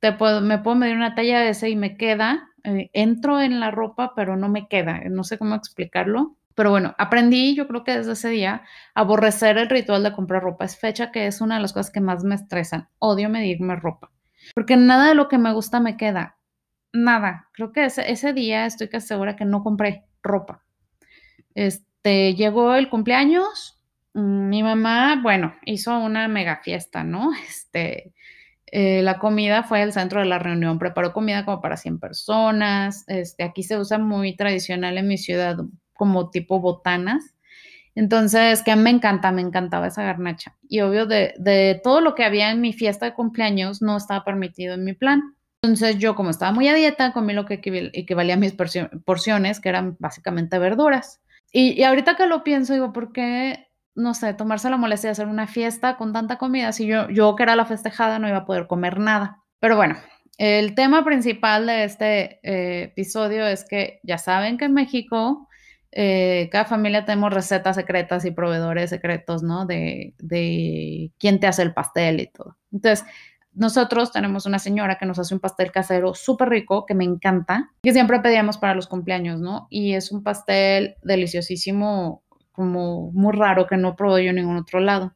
me 0.00 0.12
puedo 0.58 0.74
medir 0.74 0.96
una 0.96 1.14
talla 1.14 1.40
de 1.40 1.50
ese 1.50 1.70
y 1.70 1.76
me 1.76 1.96
queda. 1.96 2.48
Eh, 2.64 2.90
entro 2.92 3.40
en 3.40 3.58
la 3.60 3.70
ropa, 3.70 4.12
pero 4.14 4.36
no 4.36 4.48
me 4.48 4.68
queda. 4.68 5.00
No 5.10 5.24
sé 5.24 5.38
cómo 5.38 5.54
explicarlo. 5.54 6.36
Pero 6.54 6.70
bueno, 6.70 6.94
aprendí, 6.98 7.54
yo 7.54 7.66
creo 7.66 7.82
que 7.82 7.96
desde 7.96 8.12
ese 8.12 8.28
día, 8.28 8.62
aborrecer 8.94 9.58
el 9.58 9.70
ritual 9.70 10.02
de 10.02 10.12
comprar 10.12 10.42
ropa. 10.42 10.64
Es 10.64 10.78
fecha 10.78 11.10
que 11.10 11.26
es 11.26 11.40
una 11.40 11.56
de 11.56 11.62
las 11.62 11.72
cosas 11.72 11.90
que 11.90 12.00
más 12.00 12.24
me 12.24 12.34
estresan. 12.34 12.88
Odio 12.98 13.28
medirme 13.28 13.76
ropa. 13.76 14.10
Porque 14.54 14.76
nada 14.76 15.08
de 15.08 15.14
lo 15.14 15.28
que 15.28 15.38
me 15.38 15.52
gusta 15.52 15.80
me 15.80 15.96
queda. 15.96 16.36
Nada. 16.92 17.48
Creo 17.52 17.72
que 17.72 17.86
ese, 17.86 18.32
día 18.32 18.66
estoy 18.66 18.88
casi 18.88 19.08
segura 19.08 19.34
que 19.34 19.44
no 19.44 19.62
compré 19.62 20.04
ropa. 20.22 20.62
Este, 21.54 22.34
llegó 22.34 22.74
el 22.74 22.90
cumpleaños, 22.90 23.81
mi 24.14 24.62
mamá, 24.62 25.20
bueno, 25.22 25.54
hizo 25.64 25.98
una 25.98 26.28
mega 26.28 26.60
fiesta, 26.62 27.04
¿no? 27.04 27.30
Este, 27.48 28.12
eh, 28.66 29.02
la 29.02 29.18
comida 29.18 29.62
fue 29.64 29.82
el 29.82 29.92
centro 29.92 30.20
de 30.20 30.26
la 30.26 30.38
reunión, 30.38 30.78
preparó 30.78 31.12
comida 31.12 31.44
como 31.44 31.60
para 31.60 31.76
100 31.76 31.98
personas, 31.98 33.04
este, 33.06 33.42
aquí 33.42 33.62
se 33.62 33.78
usa 33.78 33.98
muy 33.98 34.34
tradicional 34.34 34.96
en 34.96 35.08
mi 35.08 35.18
ciudad 35.18 35.58
como 35.92 36.30
tipo 36.30 36.60
botanas. 36.60 37.34
Entonces, 37.94 38.62
que 38.62 38.74
me 38.74 38.88
encanta, 38.88 39.32
me 39.32 39.42
encantaba 39.42 39.88
esa 39.88 40.02
garnacha. 40.02 40.56
Y 40.66 40.80
obvio, 40.80 41.04
de, 41.04 41.34
de 41.38 41.78
todo 41.84 42.00
lo 42.00 42.14
que 42.14 42.24
había 42.24 42.50
en 42.50 42.62
mi 42.62 42.72
fiesta 42.72 43.04
de 43.04 43.12
cumpleaños, 43.12 43.82
no 43.82 43.98
estaba 43.98 44.24
permitido 44.24 44.74
en 44.74 44.84
mi 44.84 44.94
plan. 44.94 45.36
Entonces, 45.62 45.98
yo 45.98 46.14
como 46.14 46.30
estaba 46.30 46.52
muy 46.52 46.68
a 46.68 46.74
dieta, 46.74 47.12
comí 47.12 47.34
lo 47.34 47.44
que 47.44 47.60
equivalía 47.92 48.34
a 48.34 48.38
mis 48.38 48.54
porciones, 49.04 49.60
que 49.60 49.68
eran 49.68 49.96
básicamente 49.98 50.58
verduras. 50.58 51.20
Y, 51.52 51.78
y 51.78 51.84
ahorita 51.84 52.16
que 52.16 52.26
lo 52.26 52.42
pienso, 52.42 52.72
digo, 52.72 52.94
¿por 52.94 53.12
qué 53.12 53.68
no 53.94 54.14
sé, 54.14 54.34
tomarse 54.34 54.70
la 54.70 54.76
molestia 54.76 55.08
de 55.08 55.12
hacer 55.12 55.26
una 55.26 55.46
fiesta 55.46 55.96
con 55.96 56.12
tanta 56.12 56.38
comida, 56.38 56.72
si 56.72 56.86
yo, 56.86 57.08
yo 57.10 57.36
que 57.36 57.42
era 57.42 57.56
la 57.56 57.66
festejada 57.66 58.18
no 58.18 58.28
iba 58.28 58.38
a 58.38 58.46
poder 58.46 58.66
comer 58.66 58.98
nada. 58.98 59.42
Pero 59.60 59.76
bueno, 59.76 59.96
el 60.38 60.74
tema 60.74 61.04
principal 61.04 61.66
de 61.66 61.84
este 61.84 62.40
eh, 62.42 62.84
episodio 62.84 63.46
es 63.46 63.64
que 63.64 64.00
ya 64.02 64.18
saben 64.18 64.58
que 64.58 64.64
en 64.64 64.74
México 64.74 65.48
eh, 65.92 66.48
cada 66.50 66.64
familia 66.64 67.04
tenemos 67.04 67.32
recetas 67.32 67.76
secretas 67.76 68.24
y 68.24 68.30
proveedores 68.30 68.90
secretos, 68.90 69.42
¿no? 69.42 69.66
De, 69.66 70.14
de 70.18 71.12
quién 71.18 71.38
te 71.38 71.46
hace 71.46 71.62
el 71.62 71.74
pastel 71.74 72.20
y 72.20 72.26
todo. 72.28 72.56
Entonces, 72.72 73.04
nosotros 73.54 74.12
tenemos 74.12 74.46
una 74.46 74.58
señora 74.58 74.96
que 74.96 75.04
nos 75.04 75.18
hace 75.18 75.34
un 75.34 75.40
pastel 75.40 75.70
casero 75.70 76.14
súper 76.14 76.48
rico, 76.48 76.86
que 76.86 76.94
me 76.94 77.04
encanta, 77.04 77.70
que 77.82 77.92
siempre 77.92 78.20
pedíamos 78.20 78.56
para 78.56 78.74
los 78.74 78.86
cumpleaños, 78.86 79.40
¿no? 79.40 79.66
Y 79.68 79.92
es 79.92 80.10
un 80.10 80.22
pastel 80.22 80.96
deliciosísimo 81.02 82.22
como 82.52 83.10
muy 83.12 83.32
raro 83.34 83.66
que 83.66 83.76
no 83.76 83.96
probé 83.96 84.24
yo 84.24 84.30
en 84.30 84.36
ningún 84.36 84.56
otro 84.56 84.80
lado. 84.80 85.14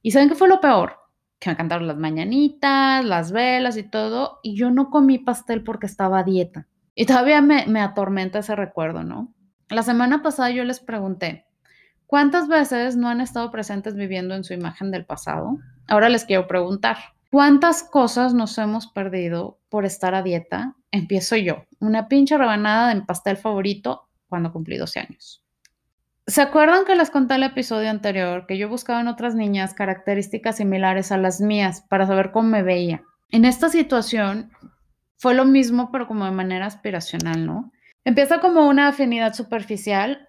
¿Y 0.00 0.12
saben 0.12 0.28
qué 0.28 0.34
fue 0.34 0.48
lo 0.48 0.60
peor? 0.60 0.96
Que 1.38 1.50
me 1.50 1.56
cantaron 1.56 1.86
las 1.86 1.98
mañanitas, 1.98 3.04
las 3.04 3.32
velas 3.32 3.76
y 3.76 3.82
todo, 3.82 4.40
y 4.42 4.56
yo 4.56 4.70
no 4.70 4.90
comí 4.90 5.18
pastel 5.18 5.62
porque 5.62 5.86
estaba 5.86 6.20
a 6.20 6.24
dieta. 6.24 6.66
Y 6.94 7.06
todavía 7.06 7.40
me, 7.40 7.66
me 7.66 7.80
atormenta 7.80 8.40
ese 8.40 8.54
recuerdo, 8.54 9.02
¿no? 9.02 9.32
La 9.68 9.82
semana 9.82 10.22
pasada 10.22 10.50
yo 10.50 10.64
les 10.64 10.80
pregunté, 10.80 11.46
¿cuántas 12.06 12.48
veces 12.48 12.96
no 12.96 13.08
han 13.08 13.20
estado 13.20 13.50
presentes 13.50 13.94
viviendo 13.94 14.34
en 14.34 14.44
su 14.44 14.52
imagen 14.52 14.90
del 14.90 15.06
pasado? 15.06 15.58
Ahora 15.88 16.08
les 16.08 16.24
quiero 16.24 16.46
preguntar, 16.46 16.98
¿cuántas 17.30 17.82
cosas 17.82 18.34
nos 18.34 18.58
hemos 18.58 18.86
perdido 18.88 19.58
por 19.68 19.84
estar 19.86 20.14
a 20.14 20.22
dieta? 20.22 20.76
Empiezo 20.90 21.36
yo, 21.36 21.64
una 21.80 22.08
pinche 22.08 22.36
rebanada 22.36 22.94
de 22.94 23.00
pastel 23.00 23.38
favorito 23.38 24.08
cuando 24.28 24.52
cumplí 24.52 24.76
12 24.76 25.00
años. 25.00 25.41
¿Se 26.28 26.40
acuerdan 26.40 26.84
que 26.84 26.94
les 26.94 27.10
conté 27.10 27.34
el 27.34 27.42
episodio 27.42 27.90
anterior 27.90 28.46
que 28.46 28.56
yo 28.56 28.68
buscaba 28.68 29.00
en 29.00 29.08
otras 29.08 29.34
niñas 29.34 29.74
características 29.74 30.56
similares 30.56 31.10
a 31.10 31.16
las 31.16 31.40
mías 31.40 31.84
para 31.88 32.06
saber 32.06 32.30
cómo 32.30 32.48
me 32.48 32.62
veía? 32.62 33.02
En 33.30 33.44
esta 33.44 33.68
situación 33.68 34.52
fue 35.16 35.34
lo 35.34 35.44
mismo, 35.44 35.90
pero 35.90 36.06
como 36.06 36.24
de 36.24 36.30
manera 36.30 36.66
aspiracional, 36.66 37.44
¿no? 37.44 37.72
Empieza 38.04 38.38
como 38.38 38.68
una 38.68 38.88
afinidad 38.88 39.34
superficial, 39.34 40.28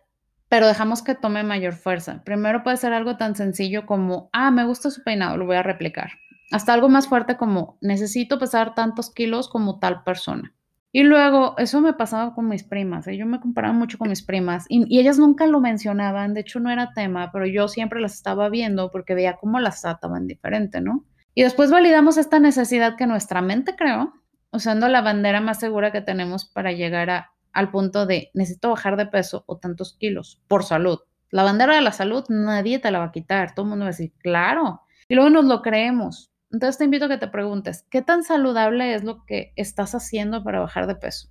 pero 0.49 0.67
dejamos 0.67 1.03
que 1.03 1.13
tome 1.13 1.43
mayor 1.43 1.73
fuerza. 1.73 2.23
Primero 2.23 2.63
puede 2.63 2.77
ser 2.77 2.93
algo 2.93 3.17
tan 3.17 3.35
sencillo 3.35 3.85
como, 3.85 4.29
ah, 4.33 4.49
me 4.49 4.65
gusta 4.65 4.89
su 4.89 5.03
peinado, 5.03 5.37
lo 5.37 5.45
voy 5.45 5.57
a 5.57 5.63
replicar. 5.63 6.13
Hasta 6.51 6.73
algo 6.73 6.89
más 6.89 7.07
fuerte 7.07 7.37
como, 7.37 7.77
necesito 7.81 8.39
pesar 8.39 8.73
tantos 8.73 9.13
kilos 9.13 9.47
como 9.47 9.77
tal 9.77 10.03
persona. 10.03 10.55
Y 10.95 11.01
luego, 11.01 11.55
eso 11.57 11.81
me 11.81 11.93
pasaba 11.93 12.35
con 12.35 12.47
mis 12.47 12.63
primas, 12.63 13.07
¿eh? 13.07 13.17
yo 13.17 13.25
me 13.25 13.39
comparaba 13.39 13.73
mucho 13.73 13.97
con 13.97 14.09
mis 14.09 14.21
primas 14.21 14.67
y, 14.69 14.99
ellas 14.99 15.17
nunca 15.17 15.47
lo 15.47 15.59
mencionaban, 15.59 16.35
de 16.35 16.41
hecho 16.41 16.59
no 16.59 16.69
era 16.69 16.93
tema, 16.93 17.31
pero 17.31 17.47
yo 17.47 17.67
siempre 17.67 17.99
las 17.99 18.13
estaba 18.13 18.47
viendo 18.47 18.91
porque 18.91 19.15
veía 19.15 19.37
cómo 19.37 19.59
las 19.59 19.81
trataban 19.81 20.27
diferente, 20.27 20.81
¿no? 20.81 21.03
Y 21.33 21.41
después 21.41 21.71
validamos 21.71 22.17
esta 22.17 22.37
necesidad 22.37 22.95
que 22.95 23.07
nuestra 23.07 23.41
mente 23.41 23.75
creó, 23.75 24.13
usando 24.51 24.87
la 24.87 25.01
bandera 25.01 25.41
más 25.41 25.59
segura 25.59 25.91
que 25.91 26.01
tenemos 26.01 26.45
para 26.45 26.71
llegar 26.73 27.09
a, 27.09 27.31
al 27.53 27.71
punto 27.71 28.05
de 28.05 28.29
necesito 28.35 28.69
bajar 28.69 28.95
de 28.95 29.07
peso 29.07 29.45
o 29.47 29.57
tantos 29.57 29.97
kilos 29.97 30.43
por 30.47 30.63
salud. 30.63 30.99
La 31.31 31.41
bandera 31.41 31.73
de 31.73 31.81
la 31.81 31.91
salud 31.91 32.23
nadie 32.29 32.77
te 32.77 32.91
la 32.91 32.99
va 32.99 33.05
a 33.05 33.11
quitar, 33.11 33.55
todo 33.55 33.65
el 33.65 33.71
mundo 33.71 33.85
va 33.85 33.89
a 33.89 33.93
decir, 33.93 34.13
claro. 34.19 34.81
Y 35.07 35.15
luego 35.15 35.31
nos 35.31 35.45
lo 35.45 35.63
creemos, 35.63 36.31
entonces 36.53 36.77
te 36.77 36.85
invito 36.85 37.05
a 37.05 37.09
que 37.09 37.17
te 37.17 37.27
preguntes, 37.27 37.85
¿qué 37.89 38.03
tan 38.03 38.23
saludable 38.23 38.93
es 38.93 39.03
lo 39.03 39.25
que 39.25 39.53
estás 39.55 39.95
haciendo 39.95 40.43
para 40.43 40.59
bajar 40.59 40.85
de 40.85 40.95
peso? 40.95 41.29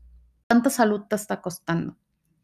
¿Cuánta 0.49 0.69
salud 0.69 1.03
te 1.09 1.15
está 1.15 1.41
costando? 1.41 1.97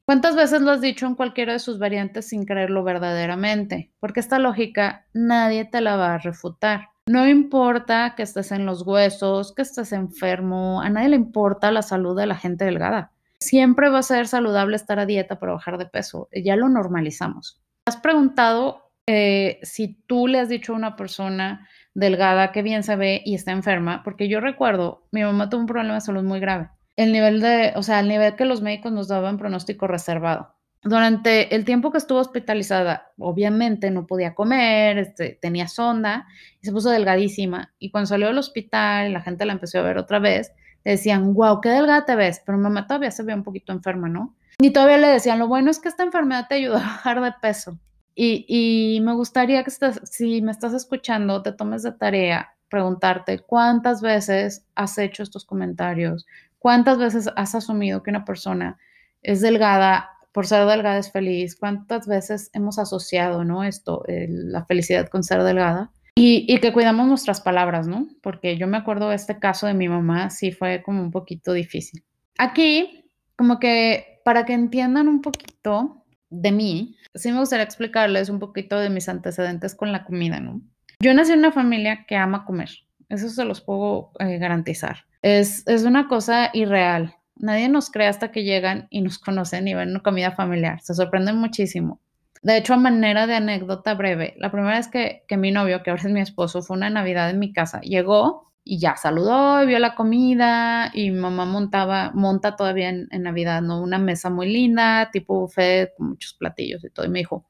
¿Cuántas 0.04 0.37
veces 0.37 0.62
lo 0.62 0.70
has 0.70 0.80
dicho 0.80 1.04
en 1.04 1.16
cualquiera 1.16 1.52
de 1.52 1.58
sus 1.58 1.80
variantes 1.80 2.28
sin 2.28 2.47
creerlo 2.47 2.85
verdaderamente? 2.85 3.92
Porque 3.99 4.20
esta 4.20 4.38
lógica 4.38 5.06
nadie 5.12 5.64
te 5.64 5.80
la 5.80 5.97
va 5.97 6.14
a 6.14 6.18
refutar. 6.18 6.88
No 7.08 7.28
importa 7.28 8.14
que 8.16 8.23
estés 8.23 8.52
en 8.52 8.64
los 8.64 8.87
huesos, 8.87 9.54
que 9.54 9.62
estés 9.62 9.92
enfermo, 9.92 10.80
a 10.80 10.88
nadie 10.88 11.11
le 11.11 11.16
importa 11.16 11.73
la 11.73 11.82
salud 11.82 12.16
de 12.16 12.26
la 12.26 12.37
gente 12.37 12.64
delgada. 12.64 13.12
Siempre 13.40 13.90
va 13.90 13.99
a 13.99 14.02
ser 14.02 14.28
saludable 14.28 14.76
estar 14.76 14.99
a 14.99 15.06
dieta 15.06 15.38
para 15.38 15.52
bajar 15.52 15.78
de 15.78 15.87
peso. 15.87 16.28
Ya 16.32 16.54
lo 16.54 16.68
normalizamos. 16.68 17.61
¿Has 17.87 17.97
preguntado 17.97 18.92
eh, 19.11 19.58
si 19.62 20.02
tú 20.06 20.26
le 20.26 20.38
has 20.38 20.50
dicho 20.50 20.75
a 20.75 20.76
una 20.76 20.94
persona 20.94 21.66
delgada, 21.99 22.52
que 22.52 22.62
bien 22.62 22.83
se 22.85 22.97
ve 22.97 23.23
y 23.25 23.35
está 23.35 23.50
enferma, 23.50 24.02
porque 24.05 24.28
yo 24.28 24.40
recuerdo, 24.40 25.07
mi 25.11 25.23
mamá 25.23 25.50
tuvo 25.50 25.62
un 25.62 25.67
problema 25.67 25.95
de 25.95 26.00
salud 26.00 26.23
muy 26.23 26.38
grave. 26.38 26.71
El 26.97 27.12
nivel 27.12 27.40
de, 27.40 27.73
o 27.76 27.83
sea, 27.83 28.00
el 28.00 28.09
nivel 28.09 28.37
que 28.37 28.45
los 28.45 28.62
médicos 28.62 28.93
nos 28.93 29.09
daban 29.09 29.37
pronóstico 29.37 29.87
reservado. 29.87 30.55
Durante 30.83 31.55
el 31.57 31.64
tiempo 31.64 31.90
que 31.90 31.99
estuvo 31.99 32.21
hospitalizada, 32.21 33.11
obviamente 33.19 33.90
no 33.90 34.07
podía 34.07 34.35
comer, 34.35 34.99
este, 34.99 35.38
tenía 35.43 35.67
sonda 35.67 36.28
y 36.62 36.67
se 36.67 36.73
puso 36.73 36.90
delgadísima. 36.90 37.73
Y 37.81 37.90
cuando 37.90 38.07
salió 38.07 38.28
del 38.28 38.38
hospital 38.38 39.12
la 39.12 39.21
gente 39.21 39.45
la 39.45 39.55
empezó 39.55 39.81
a 39.81 39.83
ver 39.83 39.99
otra 39.99 40.21
vez, 40.21 40.52
le 40.85 40.93
decían, 40.93 41.35
wow, 41.35 41.61
qué 41.61 41.71
delgada 41.71 42.05
te 42.05 42.14
ves, 42.14 42.40
pero 42.47 42.59
mamá 42.59 42.87
todavía 42.87 43.11
se 43.11 43.25
ve 43.25 43.35
un 43.35 43.43
poquito 43.43 43.73
enferma, 43.73 44.09
¿no? 44.09 44.37
Y 44.61 44.71
todavía 44.71 44.99
le 44.99 45.09
decían, 45.09 45.40
lo 45.40 45.49
bueno 45.49 45.71
es 45.71 45.81
que 45.81 45.88
esta 45.88 46.05
enfermedad 46.05 46.47
te 46.49 46.55
ayuda 46.55 46.78
a 46.78 46.83
bajar 46.83 47.21
de 47.23 47.33
peso. 47.43 47.78
Y, 48.20 48.98
me 49.04 49.14
gustaría 49.14 49.62
que 49.62 49.70
si 49.70 50.42
me 50.42 50.50
estás 50.50 50.75
escuchando, 50.75 51.40
te 51.40 51.52
tomes 51.52 51.84
de 51.84 51.92
tarea 51.92 52.52
preguntarte 52.68 53.38
cuántas 53.38 54.02
veces 54.02 54.66
has 54.75 54.98
hecho 54.98 55.22
estos 55.22 55.44
comentarios, 55.44 56.26
cuántas 56.58 56.98
veces 56.98 57.30
has 57.37 57.54
asumido 57.54 58.02
que 58.02 58.10
una 58.10 58.25
persona 58.25 58.76
es 59.22 59.40
delgada, 59.40 60.10
por 60.32 60.48
ser 60.48 60.66
delgada 60.66 60.98
es 60.98 61.12
feliz, 61.12 61.54
cuántas 61.54 62.08
veces 62.08 62.50
hemos 62.54 62.80
asociado, 62.80 63.44
¿no? 63.44 63.62
Esto, 63.62 64.02
la 64.08 64.64
felicidad 64.64 65.08
con 65.08 65.22
ser 65.22 65.44
delgada. 65.44 65.92
Y, 66.16 66.44
y, 66.48 66.58
que 66.58 66.72
cuidamos 66.72 67.06
nuestras 67.06 67.40
palabras, 67.40 67.87
¿no? 67.87 68.08
Porque 68.20 68.56
yo 68.56 68.66
me 68.66 68.78
acuerdo 68.78 69.12
este 69.12 69.38
caso 69.38 69.68
de 69.68 69.75
mi 69.75 69.88
mamá, 69.88 70.30
sí 70.30 70.50
fue 70.50 70.82
como 70.82 71.00
un 71.02 71.12
poquito 71.12 71.52
difícil. 71.52 72.02
Aquí, 72.37 73.12
como 73.37 73.60
que 73.60 74.20
para 74.25 74.44
que 74.44 74.54
entiendan 74.54 75.06
un 75.06 75.22
poquito 75.22 75.98
de 76.30 76.52
mí, 76.52 76.97
sí 77.14 77.32
me 77.32 77.40
gustaría 77.40 77.64
explicarles 77.64 78.28
un 78.28 78.38
poquito 78.38 78.78
de 78.78 78.90
mis 78.90 79.08
antecedentes 79.08 79.75
con 79.75 79.92
la 79.92 80.04
comida, 80.04 80.40
¿no? 80.40 80.61
Yo 81.00 81.14
nací 81.14 81.32
en 81.32 81.40
una 81.40 81.52
familia 81.52 82.04
que 82.06 82.16
ama 82.16 82.44
comer, 82.44 82.70
eso 83.08 83.28
se 83.28 83.44
los 83.44 83.61
puedo 83.61 84.12
eh, 84.18 84.38
garantizar. 84.38 85.04
Es, 85.23 85.66
es 85.66 85.85
una 85.85 86.08
cosa 86.08 86.50
irreal. 86.52 87.14
Nadie 87.37 87.68
nos 87.68 87.90
cree 87.90 88.08
hasta 88.08 88.30
que 88.30 88.44
llegan 88.44 88.88
y 88.90 89.00
nos 89.00 89.18
conocen 89.18 89.68
y 89.68 89.75
ven 89.75 89.90
una 89.90 90.00
comida 90.00 90.32
familiar. 90.32 90.80
Se 90.80 90.94
sorprenden 90.94 91.37
muchísimo. 91.37 92.00
De 92.42 92.56
hecho, 92.56 92.75
a 92.75 92.76
manera 92.76 93.26
de 93.26 93.35
anécdota 93.35 93.94
breve, 93.94 94.35
la 94.38 94.52
primera 94.52 94.76
vez 94.76 94.87
que, 94.87 95.25
que 95.26 95.37
mi 95.37 95.50
novio, 95.50 95.82
que 95.82 95.90
ahora 95.90 96.02
es 96.04 96.12
mi 96.12 96.20
esposo, 96.20 96.62
fue 96.62 96.76
una 96.76 96.88
Navidad 96.88 97.30
en 97.30 97.40
mi 97.40 97.52
casa, 97.52 97.80
llegó 97.80 98.48
y 98.70 98.78
ya 98.78 98.96
saludó 98.96 99.62
y 99.62 99.66
vio 99.66 99.78
la 99.78 99.94
comida 99.94 100.90
y 100.92 101.10
mamá 101.10 101.46
montaba, 101.46 102.10
monta 102.12 102.54
todavía 102.54 102.90
en, 102.90 103.08
Navidad, 103.10 103.62
¿no? 103.62 103.80
Una 103.80 103.98
mesa 103.98 104.28
muy 104.28 104.52
linda, 104.52 105.10
tipo 105.10 105.40
buffet, 105.40 105.94
con 105.96 106.10
muchos 106.10 106.34
platillos 106.34 106.84
y 106.84 106.90
todo. 106.90 107.06
Y 107.06 107.08
me 107.08 107.20
dijo, 107.20 107.46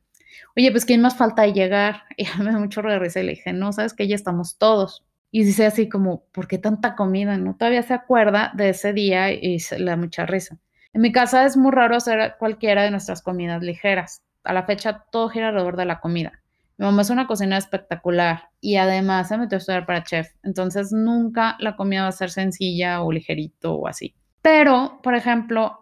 oye, 0.56 0.70
pues 0.70 0.84
¿quién 0.84 1.00
más 1.00 1.16
falta 1.16 1.42
de 1.42 1.52
llegar? 1.52 2.04
Y 2.16 2.24
me 2.40 2.52
da 2.52 2.58
mucho 2.60 2.82
regreso 2.82 3.18
y 3.18 3.24
le 3.24 3.30
dije, 3.30 3.52
no, 3.52 3.72
sabes 3.72 3.94
que 3.94 4.06
ya 4.06 4.14
estamos 4.14 4.58
todos. 4.58 5.04
Y 5.32 5.42
dice 5.42 5.66
así 5.66 5.88
como, 5.88 6.22
¿por 6.30 6.46
qué 6.46 6.56
tanta 6.56 6.94
comida? 6.94 7.36
No, 7.36 7.56
todavía 7.56 7.82
se 7.82 7.94
acuerda 7.94 8.52
de 8.54 8.68
ese 8.68 8.92
día 8.92 9.32
y 9.32 9.58
le 9.76 9.84
da 9.84 9.96
mucha 9.96 10.24
risa. 10.24 10.56
En 10.92 11.00
mi 11.00 11.10
casa 11.10 11.44
es 11.46 11.56
muy 11.56 11.72
raro 11.72 11.96
hacer 11.96 12.36
cualquiera 12.38 12.84
de 12.84 12.92
nuestras 12.92 13.22
comidas 13.22 13.60
ligeras. 13.60 14.22
A 14.44 14.52
la 14.52 14.62
fecha 14.62 15.04
todo 15.10 15.28
gira 15.30 15.48
alrededor 15.48 15.76
de 15.76 15.84
la 15.84 15.98
comida. 15.98 16.40
Mi 16.78 16.86
mamá 16.86 17.02
es 17.02 17.10
una 17.10 17.26
cocinera 17.26 17.58
espectacular 17.58 18.50
y 18.60 18.76
además 18.76 19.28
se 19.28 19.36
metió 19.36 19.56
a 19.56 19.58
estudiar 19.58 19.84
para 19.84 20.04
chef, 20.04 20.28
entonces 20.44 20.92
nunca 20.92 21.56
la 21.58 21.74
comida 21.74 22.02
va 22.02 22.08
a 22.08 22.12
ser 22.12 22.30
sencilla 22.30 23.02
o 23.02 23.10
ligerito 23.10 23.74
o 23.74 23.88
así. 23.88 24.14
Pero, 24.42 25.00
por 25.02 25.16
ejemplo, 25.16 25.80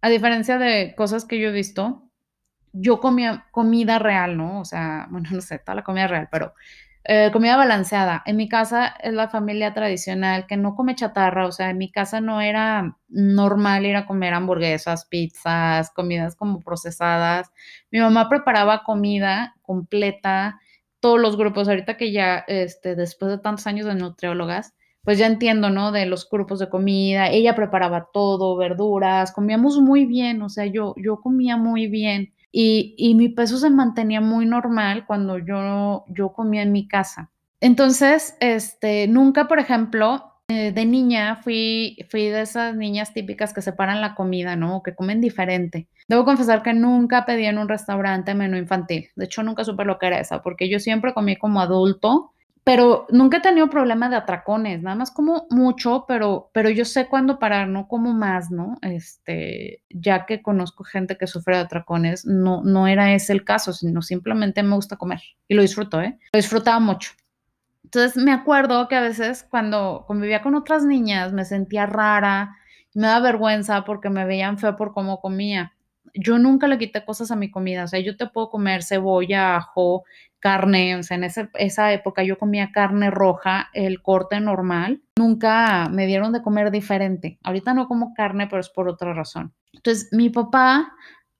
a 0.00 0.08
diferencia 0.08 0.58
de 0.58 0.94
cosas 0.96 1.26
que 1.26 1.38
yo 1.38 1.50
he 1.50 1.52
visto, 1.52 2.10
yo 2.72 3.00
comía 3.00 3.48
comida 3.50 3.98
real, 3.98 4.38
¿no? 4.38 4.60
O 4.60 4.64
sea, 4.64 5.06
bueno, 5.10 5.28
no 5.30 5.40
sé, 5.42 5.58
toda 5.58 5.76
la 5.76 5.84
comida 5.84 6.06
real, 6.06 6.28
pero 6.32 6.54
eh, 7.04 7.30
comida 7.32 7.56
balanceada. 7.56 8.22
En 8.26 8.36
mi 8.36 8.48
casa 8.48 8.88
es 9.02 9.12
la 9.14 9.28
familia 9.28 9.72
tradicional 9.74 10.46
que 10.46 10.56
no 10.56 10.74
come 10.74 10.94
chatarra, 10.94 11.46
o 11.46 11.52
sea, 11.52 11.70
en 11.70 11.78
mi 11.78 11.90
casa 11.90 12.20
no 12.20 12.40
era 12.40 12.96
normal 13.08 13.86
ir 13.86 13.96
a 13.96 14.06
comer 14.06 14.34
hamburguesas, 14.34 15.06
pizzas, 15.06 15.90
comidas 15.90 16.36
como 16.36 16.60
procesadas. 16.60 17.50
Mi 17.90 18.00
mamá 18.00 18.28
preparaba 18.28 18.84
comida 18.84 19.56
completa, 19.62 20.60
todos 21.00 21.18
los 21.20 21.36
grupos, 21.36 21.68
ahorita 21.68 21.96
que 21.96 22.12
ya, 22.12 22.44
este, 22.46 22.94
después 22.94 23.30
de 23.30 23.38
tantos 23.38 23.66
años 23.66 23.86
de 23.86 23.94
nutriólogas, 23.94 24.74
pues 25.02 25.18
ya 25.18 25.26
entiendo, 25.26 25.70
¿no? 25.70 25.92
De 25.92 26.04
los 26.06 26.28
grupos 26.28 26.58
de 26.58 26.68
comida, 26.68 27.28
ella 27.30 27.54
preparaba 27.56 28.08
todo, 28.12 28.56
verduras, 28.56 29.32
comíamos 29.32 29.78
muy 29.80 30.04
bien, 30.04 30.42
o 30.42 30.50
sea, 30.50 30.66
yo, 30.66 30.94
yo 30.98 31.20
comía 31.20 31.56
muy 31.56 31.86
bien. 31.88 32.34
Y, 32.52 33.14
mi 33.16 33.28
peso 33.28 33.58
se 33.58 33.70
mantenía 33.70 34.20
muy 34.20 34.46
normal 34.46 35.06
cuando 35.06 35.38
yo, 35.38 36.04
yo 36.08 36.32
comía 36.32 36.62
en 36.62 36.72
mi 36.72 36.88
casa. 36.88 37.30
Entonces, 37.60 38.36
este, 38.40 39.06
nunca, 39.06 39.46
por 39.46 39.58
ejemplo, 39.58 40.30
eh, 40.48 40.72
de 40.72 40.84
niña 40.84 41.36
fui, 41.36 41.96
fui 42.10 42.24
de 42.24 42.42
esas 42.42 42.74
niñas 42.74 43.12
típicas 43.12 43.54
que 43.54 43.62
separan 43.62 44.00
la 44.00 44.14
comida, 44.16 44.56
¿no? 44.56 44.82
Que 44.82 44.94
comen 44.94 45.20
diferente. 45.20 45.88
Debo 46.08 46.24
confesar 46.24 46.62
que 46.62 46.72
nunca 46.72 47.24
pedí 47.24 47.46
en 47.46 47.58
un 47.58 47.68
restaurante 47.68 48.34
menú 48.34 48.56
infantil. 48.56 49.10
De 49.14 49.26
hecho, 49.26 49.44
nunca 49.44 49.64
supe 49.64 49.84
lo 49.84 49.98
que 49.98 50.06
era 50.06 50.18
esa, 50.18 50.42
porque 50.42 50.68
yo 50.68 50.80
siempre 50.80 51.14
comí 51.14 51.36
como 51.36 51.60
adulto 51.60 52.32
pero 52.64 53.06
nunca 53.10 53.38
he 53.38 53.40
tenido 53.40 53.70
problema 53.70 54.08
de 54.08 54.16
atracones, 54.16 54.82
nada 54.82 54.96
más 54.96 55.10
como 55.10 55.46
mucho, 55.50 56.04
pero, 56.06 56.50
pero 56.52 56.68
yo 56.70 56.84
sé 56.84 57.08
cuándo 57.08 57.38
parar, 57.38 57.68
no 57.68 57.88
como 57.88 58.12
más, 58.12 58.50
¿no? 58.50 58.76
Este, 58.82 59.82
ya 59.88 60.26
que 60.26 60.42
conozco 60.42 60.84
gente 60.84 61.16
que 61.16 61.26
sufre 61.26 61.56
de 61.56 61.62
atracones, 61.62 62.26
no, 62.26 62.62
no 62.62 62.86
era 62.86 63.12
ese 63.14 63.32
el 63.32 63.44
caso, 63.44 63.72
sino 63.72 64.02
simplemente 64.02 64.62
me 64.62 64.74
gusta 64.74 64.96
comer 64.96 65.20
y 65.48 65.54
lo 65.54 65.62
disfruto, 65.62 66.00
¿eh? 66.00 66.18
Lo 66.32 66.36
disfrutaba 66.38 66.80
mucho. 66.80 67.12
Entonces 67.84 68.22
me 68.22 68.32
acuerdo 68.32 68.86
que 68.88 68.96
a 68.96 69.00
veces 69.00 69.44
cuando 69.48 70.04
convivía 70.06 70.42
con 70.42 70.54
otras 70.54 70.84
niñas 70.84 71.32
me 71.32 71.44
sentía 71.44 71.86
rara, 71.86 72.56
me 72.94 73.06
da 73.06 73.20
vergüenza 73.20 73.84
porque 73.84 74.10
me 74.10 74.24
veían 74.24 74.58
feo 74.58 74.76
por 74.76 74.92
cómo 74.92 75.20
comía. 75.20 75.72
Yo 76.14 76.38
nunca 76.38 76.66
le 76.66 76.78
quité 76.78 77.04
cosas 77.04 77.30
a 77.30 77.36
mi 77.36 77.50
comida, 77.50 77.84
o 77.84 77.88
sea, 77.88 78.00
yo 78.00 78.16
te 78.16 78.26
puedo 78.26 78.50
comer 78.50 78.82
cebolla, 78.82 79.56
ajo, 79.56 80.04
carne, 80.40 80.96
o 80.96 81.02
sea, 81.02 81.16
en 81.16 81.24
esa 81.24 81.92
época 81.92 82.22
yo 82.24 82.38
comía 82.38 82.72
carne 82.72 83.10
roja, 83.10 83.68
el 83.74 84.02
corte 84.02 84.40
normal, 84.40 85.02
nunca 85.16 85.88
me 85.90 86.06
dieron 86.06 86.32
de 86.32 86.42
comer 86.42 86.70
diferente. 86.70 87.38
Ahorita 87.44 87.74
no 87.74 87.86
como 87.86 88.14
carne, 88.14 88.48
pero 88.48 88.60
es 88.60 88.70
por 88.70 88.88
otra 88.88 89.12
razón. 89.12 89.54
Entonces, 89.72 90.08
mi 90.12 90.30
papá 90.30 90.92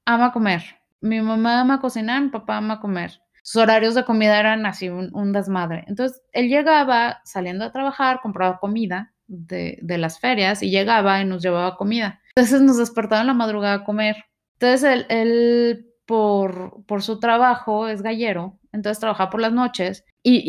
ama 0.04 0.32
comer, 0.32 0.62
mi 1.00 1.20
mamá 1.20 1.60
ama 1.60 1.80
cocinar, 1.80 2.22
mi 2.22 2.28
papá 2.28 2.58
ama 2.58 2.80
comer. 2.80 3.20
Sus 3.42 3.62
horarios 3.62 3.94
de 3.94 4.04
comida 4.04 4.38
eran 4.38 4.66
así, 4.66 4.90
un, 4.90 5.32
desmadre. 5.32 5.84
Entonces, 5.88 6.22
él 6.32 6.48
llegaba 6.48 7.20
saliendo 7.24 7.64
a 7.64 7.72
trabajar, 7.72 8.20
compraba 8.22 8.58
comida 8.58 9.14
de, 9.26 9.78
de 9.82 9.98
las 9.98 10.20
ferias 10.20 10.62
y 10.62 10.70
llegaba 10.70 11.20
y 11.20 11.24
nos 11.24 11.42
llevaba 11.42 11.76
comida. 11.76 12.20
Entonces 12.36 12.60
nos 12.60 12.76
despertaba 12.76 13.22
en 13.22 13.26
la 13.26 13.34
madrugada 13.34 13.74
a 13.76 13.84
comer. 13.84 14.16
Entonces, 14.60 15.06
él, 15.08 15.86
por, 16.04 16.84
por 16.86 17.02
su 17.02 17.18
trabajo, 17.18 17.88
es 17.88 18.02
gallero, 18.02 18.58
entonces 18.72 19.00
trabaja 19.00 19.30
por 19.30 19.40
las 19.40 19.52
noches. 19.52 20.04
Y, 20.22 20.44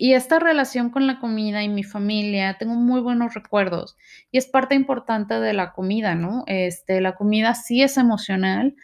y, 0.00 0.14
esta 0.14 0.40
relación 0.40 0.90
con 0.90 1.06
la 1.06 1.20
comida 1.20 1.62
y 1.62 1.68
mi 1.68 1.84
familia, 1.84 2.56
tengo 2.58 2.74
muy 2.74 3.00
buenos 3.00 3.34
recuerdos 3.34 3.96
y 4.32 4.38
es 4.38 4.46
parte 4.46 4.74
importante 4.74 5.34
de 5.38 5.52
la 5.52 5.72
comida, 5.72 6.16
¿no? 6.16 6.42
Este, 6.48 7.00
la 7.00 7.14
comida 7.14 7.54
sí 7.54 7.82
es 7.82 7.98
emocional, 7.98 8.74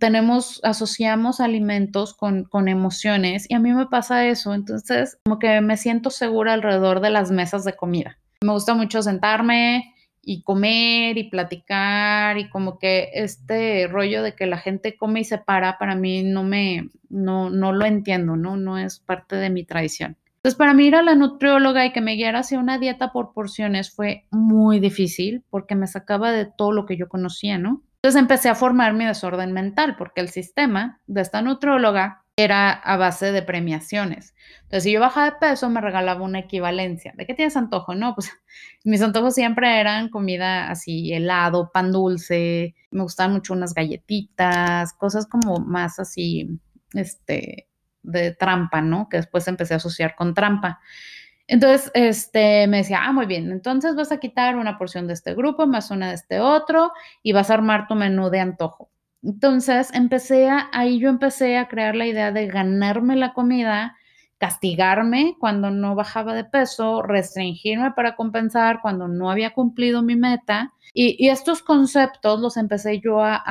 tenemos, 0.00 0.60
asociamos 0.64 1.38
alimentos 1.38 2.12
con, 2.14 2.42
con 2.42 2.66
emociones 2.66 3.48
y 3.48 3.54
a 3.54 3.60
mí 3.60 3.72
me 3.72 3.86
pasa 3.86 4.26
eso, 4.26 4.52
entonces 4.52 5.16
como 5.24 5.38
que 5.38 5.60
me 5.60 5.76
siento 5.76 6.10
segura 6.10 6.54
alrededor 6.54 6.98
de 7.00 7.10
las 7.10 7.30
mesas 7.30 7.62
de 7.62 7.76
comida. 7.76 8.18
Me 8.40 8.50
gusta 8.50 8.74
mucho 8.74 9.00
sentarme, 9.00 9.94
y 10.22 10.42
comer 10.42 11.18
y 11.18 11.30
platicar 11.30 12.38
y 12.38 12.48
como 12.50 12.78
que 12.78 13.10
este 13.14 13.86
rollo 13.86 14.22
de 14.22 14.34
que 14.34 14.46
la 14.46 14.58
gente 14.58 14.96
come 14.96 15.20
y 15.20 15.24
se 15.24 15.38
para, 15.38 15.78
para 15.78 15.94
mí 15.94 16.22
no 16.22 16.44
me, 16.44 16.88
no, 17.08 17.50
no 17.50 17.72
lo 17.72 17.84
entiendo, 17.86 18.36
¿no? 18.36 18.56
No 18.56 18.78
es 18.78 18.98
parte 19.00 19.36
de 19.36 19.50
mi 19.50 19.64
tradición. 19.64 20.16
Entonces, 20.36 20.56
para 20.56 20.72
mí 20.72 20.86
ir 20.86 20.94
a 20.94 21.02
la 21.02 21.16
nutrióloga 21.16 21.84
y 21.84 21.92
que 21.92 22.00
me 22.00 22.14
guiara 22.14 22.40
hacia 22.40 22.60
una 22.60 22.78
dieta 22.78 23.10
por 23.12 23.32
porciones 23.32 23.90
fue 23.90 24.26
muy 24.30 24.78
difícil 24.78 25.42
porque 25.50 25.74
me 25.74 25.86
sacaba 25.86 26.30
de 26.30 26.46
todo 26.46 26.72
lo 26.72 26.86
que 26.86 26.96
yo 26.96 27.08
conocía, 27.08 27.58
¿no? 27.58 27.82
Entonces 27.96 28.20
empecé 28.20 28.48
a 28.48 28.54
formar 28.54 28.94
mi 28.94 29.04
desorden 29.04 29.52
mental 29.52 29.96
porque 29.98 30.20
el 30.20 30.28
sistema 30.28 31.00
de 31.08 31.20
esta 31.22 31.42
nutrióloga 31.42 32.22
era 32.38 32.70
a 32.70 32.96
base 32.96 33.32
de 33.32 33.42
premiaciones. 33.42 34.36
Entonces, 34.62 34.84
si 34.84 34.92
yo 34.92 35.00
bajaba 35.00 35.32
de 35.32 35.36
peso, 35.40 35.68
me 35.68 35.80
regalaba 35.80 36.22
una 36.22 36.38
equivalencia. 36.38 37.12
¿De 37.16 37.26
qué 37.26 37.34
tienes 37.34 37.56
antojo? 37.56 37.96
No, 37.96 38.14
pues 38.14 38.30
mis 38.84 39.02
antojos 39.02 39.34
siempre 39.34 39.80
eran 39.80 40.08
comida 40.08 40.70
así, 40.70 41.12
helado, 41.12 41.72
pan 41.72 41.90
dulce. 41.90 42.76
Me 42.92 43.02
gustaban 43.02 43.32
mucho 43.32 43.54
unas 43.54 43.74
galletitas, 43.74 44.92
cosas 44.92 45.26
como 45.26 45.56
más 45.58 45.98
así, 45.98 46.60
este, 46.94 47.66
de 48.04 48.34
trampa, 48.34 48.82
¿no? 48.82 49.08
Que 49.08 49.16
después 49.16 49.48
empecé 49.48 49.74
a 49.74 49.78
asociar 49.78 50.14
con 50.14 50.32
trampa. 50.32 50.78
Entonces, 51.48 51.90
este, 51.94 52.68
me 52.68 52.78
decía, 52.78 53.00
ah, 53.02 53.12
muy 53.12 53.26
bien, 53.26 53.50
entonces 53.50 53.96
vas 53.96 54.12
a 54.12 54.20
quitar 54.20 54.54
una 54.56 54.78
porción 54.78 55.08
de 55.08 55.14
este 55.14 55.34
grupo 55.34 55.66
más 55.66 55.90
una 55.90 56.10
de 56.10 56.14
este 56.14 56.38
otro 56.38 56.92
y 57.22 57.32
vas 57.32 57.50
a 57.50 57.54
armar 57.54 57.88
tu 57.88 57.96
menú 57.96 58.30
de 58.30 58.38
antojo. 58.38 58.87
Entonces, 59.22 59.90
empecé 59.94 60.48
a, 60.48 60.68
ahí 60.72 61.00
yo 61.00 61.08
empecé 61.08 61.56
a 61.56 61.68
crear 61.68 61.96
la 61.96 62.06
idea 62.06 62.32
de 62.32 62.46
ganarme 62.46 63.16
la 63.16 63.32
comida, 63.32 63.96
castigarme 64.38 65.36
cuando 65.40 65.70
no 65.70 65.94
bajaba 65.96 66.34
de 66.34 66.44
peso, 66.44 67.02
restringirme 67.02 67.92
para 67.92 68.14
compensar 68.14 68.80
cuando 68.80 69.08
no 69.08 69.30
había 69.30 69.52
cumplido 69.52 70.02
mi 70.02 70.16
meta. 70.16 70.72
Y, 70.94 71.28
estos 71.28 71.62
conceptos 71.62 72.40
los 72.40 72.56
empecé 72.56 73.00
yo 73.00 73.20
a, 73.20 73.42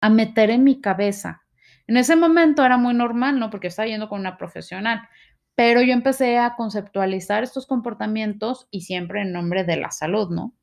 a, 0.00 0.10
meter 0.10 0.50
en 0.50 0.64
mi 0.64 0.80
cabeza. 0.80 1.42
En 1.86 1.96
ese 1.96 2.16
momento 2.16 2.64
era 2.64 2.76
muy 2.76 2.94
normal, 2.94 3.38
¿no? 3.38 3.50
Porque 3.50 3.68
estaba 3.68 3.88
yendo 3.88 4.08
con 4.08 4.20
una 4.20 4.36
profesional, 4.36 5.08
pero 5.54 5.82
yo 5.82 5.92
empecé 5.92 6.38
a 6.38 6.54
conceptualizar 6.56 7.42
estos 7.42 7.66
comportamientos 7.66 8.68
y 8.70 8.82
siempre 8.82 9.22
en 9.22 9.32
nombre 9.32 9.64
de 9.64 9.76
la 9.76 9.90
salud, 9.90 10.30
¿no? 10.30 10.54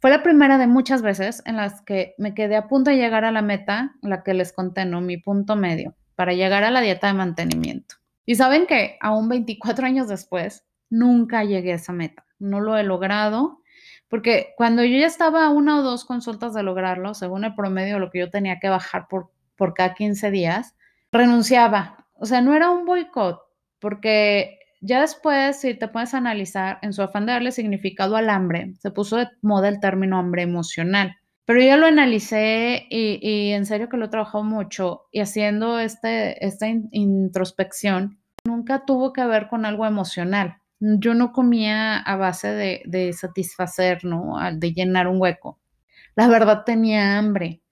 Fue 0.00 0.10
la 0.10 0.22
primera 0.22 0.58
de 0.58 0.66
muchas 0.66 1.02
veces 1.02 1.42
en 1.46 1.56
las 1.56 1.82
que 1.82 2.14
me 2.18 2.34
quedé 2.34 2.56
a 2.56 2.68
punto 2.68 2.90
de 2.90 2.96
llegar 2.96 3.24
a 3.24 3.32
la 3.32 3.42
meta, 3.42 3.94
la 4.02 4.22
que 4.22 4.34
les 4.34 4.52
conté, 4.52 4.84
¿no? 4.84 5.00
Mi 5.00 5.16
punto 5.16 5.56
medio, 5.56 5.94
para 6.14 6.32
llegar 6.32 6.64
a 6.64 6.70
la 6.70 6.80
dieta 6.80 7.06
de 7.06 7.14
mantenimiento. 7.14 7.96
Y 8.24 8.34
saben 8.34 8.66
que 8.66 8.98
aún 9.00 9.28
24 9.28 9.86
años 9.86 10.08
después, 10.08 10.64
nunca 10.90 11.44
llegué 11.44 11.72
a 11.72 11.76
esa 11.76 11.92
meta. 11.92 12.26
No 12.38 12.60
lo 12.60 12.76
he 12.76 12.82
logrado, 12.82 13.62
porque 14.08 14.54
cuando 14.56 14.84
yo 14.84 14.98
ya 14.98 15.06
estaba 15.06 15.46
a 15.46 15.50
una 15.50 15.78
o 15.78 15.82
dos 15.82 16.04
consultas 16.04 16.54
de 16.54 16.62
lograrlo, 16.62 17.14
según 17.14 17.44
el 17.44 17.54
promedio, 17.54 17.98
lo 17.98 18.10
que 18.10 18.20
yo 18.20 18.30
tenía 18.30 18.58
que 18.60 18.68
bajar 18.68 19.08
por, 19.08 19.30
por 19.56 19.74
cada 19.74 19.94
15 19.94 20.30
días, 20.30 20.74
renunciaba. 21.10 22.06
O 22.14 22.26
sea, 22.26 22.40
no 22.40 22.54
era 22.54 22.70
un 22.70 22.84
boicot, 22.84 23.40
porque 23.78 24.58
ya 24.80 25.00
después, 25.00 25.60
si 25.60 25.74
te 25.74 25.88
puedes 25.88 26.14
analizar, 26.14 26.78
en 26.82 26.92
su 26.92 27.02
afán 27.02 27.26
de 27.26 27.32
darle 27.32 27.52
significado 27.52 28.16
al 28.16 28.30
hambre, 28.30 28.74
se 28.78 28.90
puso 28.90 29.16
de 29.16 29.28
moda 29.42 29.68
el 29.68 29.80
término 29.80 30.18
hambre 30.18 30.42
emocional. 30.42 31.16
Pero 31.44 31.60
ya 31.62 31.76
lo 31.76 31.86
analicé 31.86 32.86
y, 32.90 33.52
en 33.52 33.66
serio 33.66 33.88
que 33.88 33.96
lo 33.96 34.06
he 34.06 34.08
trabajado 34.08 34.42
mucho 34.42 35.04
y 35.12 35.20
haciendo 35.20 35.78
este, 35.78 36.44
esta 36.44 36.66
introspección, 36.66 38.18
nunca 38.44 38.84
tuvo 38.84 39.12
que 39.12 39.24
ver 39.24 39.48
con 39.48 39.64
algo 39.64 39.86
emocional. 39.86 40.56
Yo 40.80 41.14
no 41.14 41.32
comía 41.32 41.98
a 41.98 42.16
base 42.16 42.48
de, 42.48 42.82
de 42.86 43.12
satisfacer, 43.12 44.04
¿no? 44.04 44.36
De 44.54 44.72
llenar 44.72 45.06
un 45.06 45.20
hueco. 45.20 45.60
La 46.16 46.26
verdad 46.28 46.64
tenía 46.64 47.16
hambre, 47.18 47.62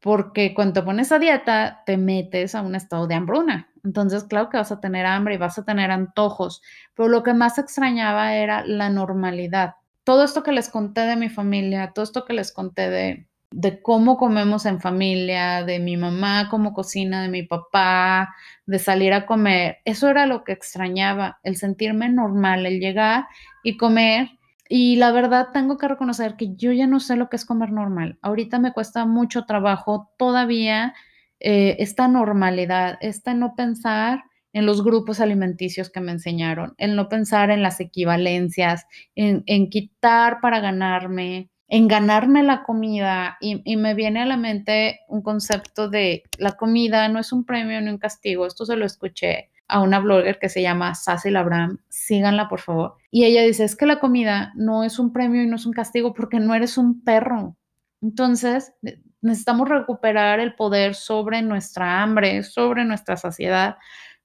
porque 0.00 0.54
cuando 0.54 0.74
te 0.74 0.82
pones 0.82 1.12
a 1.12 1.18
dieta, 1.18 1.82
te 1.84 1.96
metes 1.96 2.54
a 2.54 2.62
un 2.62 2.74
estado 2.74 3.06
de 3.06 3.14
hambruna. 3.14 3.67
Entonces, 3.84 4.24
claro 4.24 4.48
que 4.48 4.56
vas 4.56 4.72
a 4.72 4.80
tener 4.80 5.06
hambre 5.06 5.34
y 5.34 5.38
vas 5.38 5.58
a 5.58 5.64
tener 5.64 5.90
antojos, 5.90 6.62
pero 6.94 7.08
lo 7.08 7.22
que 7.22 7.34
más 7.34 7.58
extrañaba 7.58 8.34
era 8.34 8.64
la 8.64 8.90
normalidad. 8.90 9.74
Todo 10.04 10.24
esto 10.24 10.42
que 10.42 10.52
les 10.52 10.68
conté 10.68 11.02
de 11.02 11.16
mi 11.16 11.28
familia, 11.28 11.92
todo 11.94 12.02
esto 12.02 12.24
que 12.24 12.32
les 12.32 12.52
conté 12.52 12.90
de, 12.90 13.82
cómo 13.82 14.16
comemos 14.16 14.66
en 14.66 14.80
familia, 14.80 15.64
de 15.64 15.78
mi 15.78 15.96
mamá, 15.96 16.48
cómo 16.50 16.72
cocina, 16.72 17.22
de 17.22 17.28
mi 17.28 17.42
papá, 17.42 18.34
de 18.66 18.78
salir 18.78 19.12
a 19.12 19.26
comer, 19.26 19.78
eso 19.84 20.08
era 20.08 20.26
lo 20.26 20.44
que 20.44 20.52
extrañaba, 20.52 21.38
el 21.42 21.56
sentirme 21.56 22.08
normal, 22.08 22.66
el 22.66 22.80
llegar 22.80 23.26
y 23.62 23.76
comer 23.76 24.38
y 24.68 24.96
la 24.96 25.12
verdad 25.12 25.48
tengo 25.52 25.78
que 25.78 25.88
reconocer 25.88 26.36
que 26.36 26.54
yo 26.54 26.72
ya 26.72 26.86
no 26.86 27.00
sé 27.00 27.16
lo 27.16 27.30
que 27.30 27.36
es 27.36 27.46
comer 27.46 27.72
normal. 27.72 28.18
Ahorita 28.20 28.58
me 28.58 28.72
cuesta 28.72 29.06
mucho 29.06 29.46
trabajo 29.46 30.10
todavía 30.18 30.94
eh, 31.40 31.76
esta 31.78 32.08
normalidad, 32.08 32.98
esta 33.00 33.34
no 33.34 33.54
pensar 33.54 34.24
en 34.52 34.66
los 34.66 34.82
grupos 34.82 35.20
alimenticios 35.20 35.90
que 35.90 36.00
me 36.00 36.12
enseñaron, 36.12 36.74
en 36.78 36.96
no 36.96 37.08
pensar 37.08 37.50
en 37.50 37.62
las 37.62 37.80
equivalencias, 37.80 38.86
en, 39.14 39.70
quitar 39.70 40.40
para 40.40 40.60
ganarme, 40.60 41.50
en 41.68 41.86
ganarme 41.86 42.42
la 42.42 42.62
comida. 42.64 43.36
Y, 43.40 43.62
y, 43.64 43.76
me 43.76 43.94
viene 43.94 44.22
a 44.22 44.26
la 44.26 44.36
mente 44.36 45.00
un 45.08 45.22
concepto 45.22 45.88
de 45.88 46.24
la 46.38 46.52
comida 46.52 47.08
no 47.08 47.20
es 47.20 47.32
un 47.32 47.44
premio 47.44 47.80
ni 47.80 47.90
un 47.90 47.98
castigo. 47.98 48.46
Esto 48.46 48.64
se 48.64 48.76
lo 48.76 48.86
escuché 48.86 49.50
a 49.68 49.80
una 49.80 50.00
blogger 50.00 50.38
que 50.38 50.48
se 50.48 50.62
llama 50.62 50.94
Sassy 50.94 51.30
Labram, 51.30 51.78
síganla 51.88 52.48
por 52.48 52.60
favor. 52.60 52.94
Y 53.10 53.24
ella 53.24 53.42
dice, 53.42 53.64
es 53.64 53.76
que 53.76 53.86
la 53.86 54.00
comida 54.00 54.52
no 54.56 54.82
es 54.82 54.98
un 54.98 55.12
premio 55.12 55.42
y 55.42 55.46
no 55.46 55.56
es 55.56 55.66
un 55.66 55.72
castigo 55.72 56.14
porque 56.14 56.40
no 56.40 56.54
eres 56.54 56.78
un 56.78 57.04
perro. 57.04 57.56
Entonces, 58.00 58.72
necesitamos 59.20 59.68
recuperar 59.68 60.40
el 60.40 60.54
poder 60.54 60.94
sobre 60.94 61.42
nuestra 61.42 62.02
hambre, 62.02 62.42
sobre 62.42 62.84
nuestra 62.84 63.16
saciedad, 63.16 63.76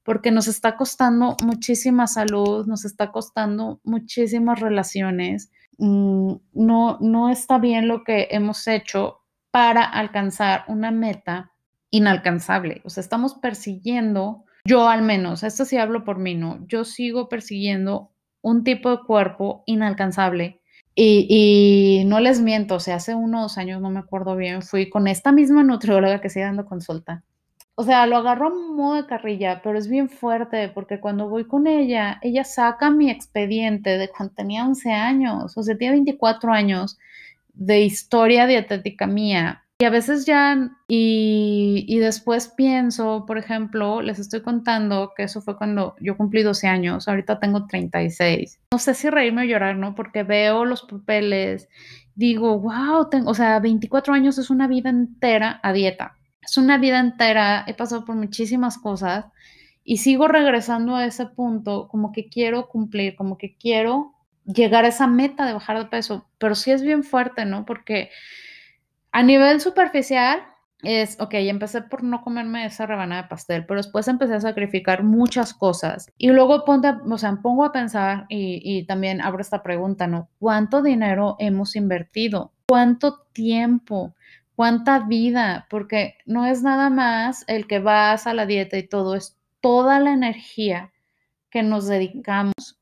porque 0.03 0.31
nos 0.31 0.47
está 0.47 0.75
costando 0.75 1.37
muchísima 1.43 2.07
salud, 2.07 2.65
nos 2.65 2.85
está 2.85 3.11
costando 3.11 3.79
muchísimas 3.83 4.59
relaciones. 4.59 5.51
Mm, 5.77 6.33
no, 6.53 6.97
no 6.99 7.29
está 7.29 7.57
bien 7.57 7.87
lo 7.87 8.03
que 8.03 8.27
hemos 8.31 8.67
hecho 8.67 9.21
para 9.51 9.83
alcanzar 9.83 10.65
una 10.67 10.91
meta 10.91 11.51
inalcanzable. 11.89 12.81
O 12.85 12.89
sea, 12.89 13.01
estamos 13.01 13.35
persiguiendo 13.35 14.45
yo 14.65 14.87
al 14.87 15.01
menos, 15.01 15.43
esto 15.43 15.65
sí 15.65 15.77
hablo 15.77 16.05
por 16.05 16.19
mí, 16.19 16.35
¿no? 16.35 16.65
Yo 16.67 16.85
sigo 16.85 17.27
persiguiendo 17.27 18.11
un 18.41 18.63
tipo 18.63 18.91
de 18.91 19.03
cuerpo 19.05 19.63
inalcanzable 19.65 20.61
y, 20.95 22.03
no 22.05 22.19
les 22.19 22.39
miento, 22.39 22.75
o 22.75 22.79
sea, 22.79 22.95
hace 22.95 23.15
unos 23.15 23.57
años, 23.57 23.81
no 23.81 23.89
me 23.89 23.99
acuerdo 23.99 24.35
bien, 24.35 24.61
fui 24.61 24.89
con 24.89 25.07
esta 25.07 25.31
misma 25.31 25.63
nutrióloga 25.63 26.21
que 26.21 26.29
sigue 26.29 26.45
dando 26.45 26.65
consulta. 26.65 27.23
O 27.75 27.83
sea, 27.83 28.05
lo 28.05 28.17
agarró 28.17 28.47
a 28.47 28.49
modo 28.51 28.95
de 28.95 29.07
carrilla, 29.07 29.61
pero 29.63 29.79
es 29.79 29.87
bien 29.87 30.07
fuerte 30.07 30.69
porque 30.69 30.99
cuando 30.99 31.27
voy 31.27 31.45
con 31.45 31.65
ella, 31.65 32.19
ella 32.21 32.43
saca 32.43 32.91
mi 32.91 33.09
expediente 33.09 33.97
de 33.97 34.09
cuando 34.09 34.35
tenía 34.35 34.65
11 34.65 34.91
años, 34.91 35.57
o 35.57 35.63
sea, 35.63 35.75
tiene 35.75 35.93
24 35.93 36.53
años 36.53 36.99
de 37.53 37.81
historia 37.81 38.45
dietética 38.45 39.07
mía 39.07 39.62
y 39.79 39.85
a 39.85 39.89
veces 39.89 40.25
ya, 40.25 40.69
y, 40.87 41.97
después 41.99 42.47
pienso, 42.47 43.25
por 43.25 43.37
ejemplo, 43.37 44.01
les 44.01 44.19
estoy 44.19 44.41
contando 44.41 45.13
que 45.15 45.23
eso 45.23 45.41
fue 45.41 45.57
cuando 45.57 45.95
yo 45.99 46.15
cumplí 46.15 46.43
12 46.43 46.67
años, 46.67 47.07
ahorita 47.07 47.39
tengo 47.39 47.65
36. 47.65 48.59
No 48.71 48.79
sé 48.79 48.93
si 48.93 49.09
reírme 49.09 49.41
o 49.41 49.45
llorar, 49.45 49.75
¿no? 49.75 49.95
Porque 49.95 50.23
veo 50.23 50.63
los 50.65 50.83
papeles, 50.83 51.67
digo, 52.15 52.59
wow, 52.59 53.09
tengo, 53.09 53.31
o 53.31 53.33
sea, 53.33 53.59
24 53.59 54.13
años 54.13 54.37
es 54.37 54.49
una 54.49 54.67
vida 54.67 54.89
entera 54.89 55.59
a 55.63 55.73
dieta. 55.73 56.17
Es 56.41 56.57
una 56.57 56.77
vida 56.77 56.99
entera, 56.99 57.63
he 57.67 57.73
pasado 57.73 58.05
por 58.05 58.15
muchísimas 58.15 58.77
cosas 58.77 59.25
y 59.83 59.97
sigo 59.97 60.27
regresando 60.27 60.95
a 60.95 61.05
ese 61.05 61.25
punto 61.25 61.87
como 61.87 62.11
que 62.11 62.29
quiero 62.29 62.67
cumplir, 62.67 63.15
como 63.15 63.37
que 63.37 63.55
quiero 63.57 64.13
llegar 64.45 64.85
a 64.85 64.89
esa 64.89 65.07
meta 65.07 65.45
de 65.45 65.53
bajar 65.53 65.77
de 65.79 65.85
peso, 65.85 66.27
pero 66.37 66.55
sí 66.55 66.71
es 66.71 66.81
bien 66.81 67.03
fuerte, 67.03 67.45
¿no? 67.45 67.65
Porque 67.65 68.09
a 69.13 69.23
nivel 69.23 69.61
superficial, 69.61 70.41
es, 70.83 71.17
ok, 71.21 71.35
empecé 71.35 71.81
por 71.83 72.03
no 72.03 72.21
comerme 72.21 72.65
esa 72.65 72.85
rebanada 72.85 73.21
de 73.21 73.27
pastel, 73.29 73.65
pero 73.65 73.79
después 73.79 74.07
empecé 74.09 74.33
a 74.33 74.41
sacrificar 74.41 75.03
muchas 75.03 75.53
cosas. 75.53 76.11
Y 76.17 76.29
luego 76.29 76.65
ponte, 76.65 76.89
o 77.09 77.17
sea, 77.17 77.39
pongo 77.41 77.63
a 77.63 77.71
pensar 77.71 78.25
y, 78.27 78.85
también 78.85 79.21
abro 79.21 79.41
esta 79.41 79.63
pregunta, 79.63 80.07
¿no? 80.07 80.29
¿Cuánto 80.39 80.81
dinero 80.81 81.37
hemos 81.39 81.77
invertido? 81.77 82.51
¿Cuánto 82.67 83.21
tiempo? 83.31 84.13
cuánta 84.55 84.99
vida, 84.99 85.65
porque 85.69 86.17
no 86.25 86.45
es 86.45 86.61
nada 86.61 86.89
más 86.89 87.43
el 87.47 87.65
que 87.67 87.79
vas 87.79 88.27
a 88.27 88.33
la 88.33 88.45
dieta 88.45 88.77
y 88.77 88.87
todo, 88.87 89.15
es 89.15 89.35
toda 89.61 89.99
la 89.99 90.13
energía 90.13 90.91
que 91.49 91.63
nos 91.63 91.87
dedicamos 91.87 92.79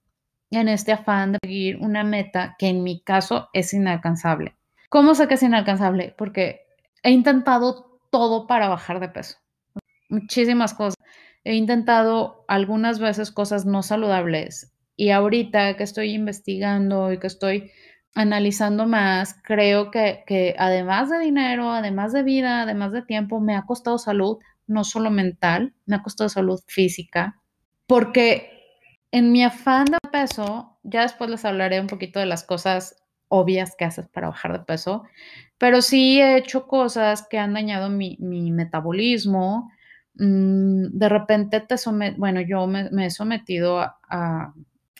en 0.49 0.67
este 0.67 0.91
afán 0.91 1.33
de 1.33 1.39
seguir 1.41 1.77
una 1.77 2.03
meta 2.03 2.55
que 2.57 2.67
en 2.67 2.83
mi 2.83 3.01
caso 3.01 3.49
es 3.53 3.73
inalcanzable. 3.73 4.55
¿Cómo 4.91 5.15
sé 5.15 5.29
que 5.29 5.35
es 5.35 5.43
inalcanzable? 5.43 6.13
Porque 6.17 6.65
he 7.01 7.11
intentado 7.11 8.01
todo 8.11 8.45
para 8.45 8.67
bajar 8.67 8.99
de 8.99 9.07
peso, 9.07 9.37
muchísimas 10.09 10.73
cosas. 10.73 10.97
He 11.45 11.55
intentado 11.55 12.43
algunas 12.49 12.99
veces 12.99 13.31
cosas 13.31 13.65
no 13.65 13.83
saludables 13.83 14.75
y 14.97 15.11
ahorita 15.11 15.77
que 15.77 15.83
estoy 15.83 16.13
investigando 16.13 17.13
y 17.13 17.19
que 17.19 17.27
estoy 17.27 17.71
analizando 18.15 18.85
más, 18.85 19.37
creo 19.45 19.91
que, 19.91 20.25
que, 20.27 20.55
además 20.59 21.09
de 21.09 21.19
dinero, 21.19 21.71
además 21.71 22.11
de 22.11 22.23
vida, 22.23 22.63
además 22.63 22.91
de 22.91 23.01
tiempo, 23.01 23.39
me 23.39 23.55
ha 23.55 23.65
costado 23.65 23.97
salud, 23.97 24.39
no 24.67 24.83
solo 24.83 25.09
mental, 25.09 25.73
me 25.85 25.95
ha 25.95 26.03
costado 26.03 26.27
salud 26.27 26.59
física, 26.67 27.41
porque 27.87 28.51
en 29.11 29.31
mi 29.31 29.41
afán 29.41 29.85
de 29.85 29.99
peso, 30.11 30.79
ya 30.83 31.03
después 31.03 31.29
les 31.29 31.45
hablaré 31.45 31.79
un 31.79 31.87
poquito 31.87 32.19
de 32.19 32.25
las 32.25 32.43
cosas 32.43 33.00
obvias 33.31 33.75
que 33.77 33.85
haces 33.85 34.07
para 34.09 34.27
bajar 34.27 34.51
de 34.51 34.65
peso, 34.65 35.03
pero 35.57 35.81
sí 35.81 36.19
he 36.19 36.37
hecho 36.37 36.67
cosas 36.67 37.25
que 37.29 37.39
han 37.39 37.53
dañado 37.53 37.89
mi, 37.89 38.17
mi 38.19 38.51
metabolismo. 38.51 39.71
Mm, 40.15 40.87
de 40.91 41.09
repente 41.09 41.61
te 41.61 41.77
somet 41.77 42.17
bueno, 42.17 42.41
yo 42.41 42.67
me, 42.67 42.89
he 43.05 43.09
sometido 43.09 43.79
a, 43.79 43.97
a 44.09 44.53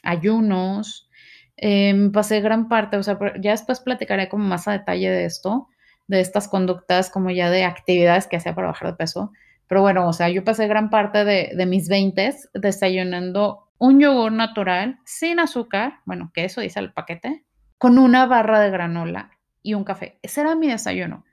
ayunos, 0.03 1.09
eh, 1.57 2.09
pasé 2.13 2.39
gran 2.41 2.69
parte, 2.69 2.97
o 2.97 3.03
sea, 3.03 3.19
ya 3.41 3.51
después 3.51 3.81
platicaré 3.81 4.29
como 4.29 4.45
más 4.45 4.67
a 4.67 4.71
detalle 4.71 5.09
de 5.11 5.25
esto, 5.25 5.67
de 6.07 6.21
estas 6.21 6.47
conductas 6.47 7.09
como 7.09 7.31
ya 7.31 7.49
de 7.49 7.65
actividades 7.65 8.27
que 8.27 8.37
hacía 8.37 8.55
para 8.55 8.67
bajar 8.67 8.91
de 8.91 8.97
peso. 8.97 9.31
Pero 9.67 9.81
bueno, 9.81 10.07
o 10.07 10.13
sea, 10.13 10.29
yo 10.29 10.43
pasé 10.45 10.67
gran 10.67 10.89
parte 10.89 11.25
de, 11.25 11.51
de 11.55 11.65
mis 11.65 11.89
20 11.89 12.33
desayunando 12.53 13.69
un 13.77 13.99
yogur 13.99 14.31
natural 14.31 14.99
sin 15.05 15.39
azúcar, 15.39 15.99
bueno, 16.05 16.31
que 16.33 16.45
eso 16.45 16.61
dice 16.61 16.79
el 16.79 16.93
paquete, 16.93 17.45
con 17.81 17.97
una 17.97 18.27
barra 18.27 18.59
de 18.59 18.69
granola 18.69 19.31
y 19.63 19.73
un 19.73 19.83
café. 19.83 20.19
Ese 20.21 20.41
era 20.41 20.53
mi 20.53 20.67
desayuno. 20.67 21.25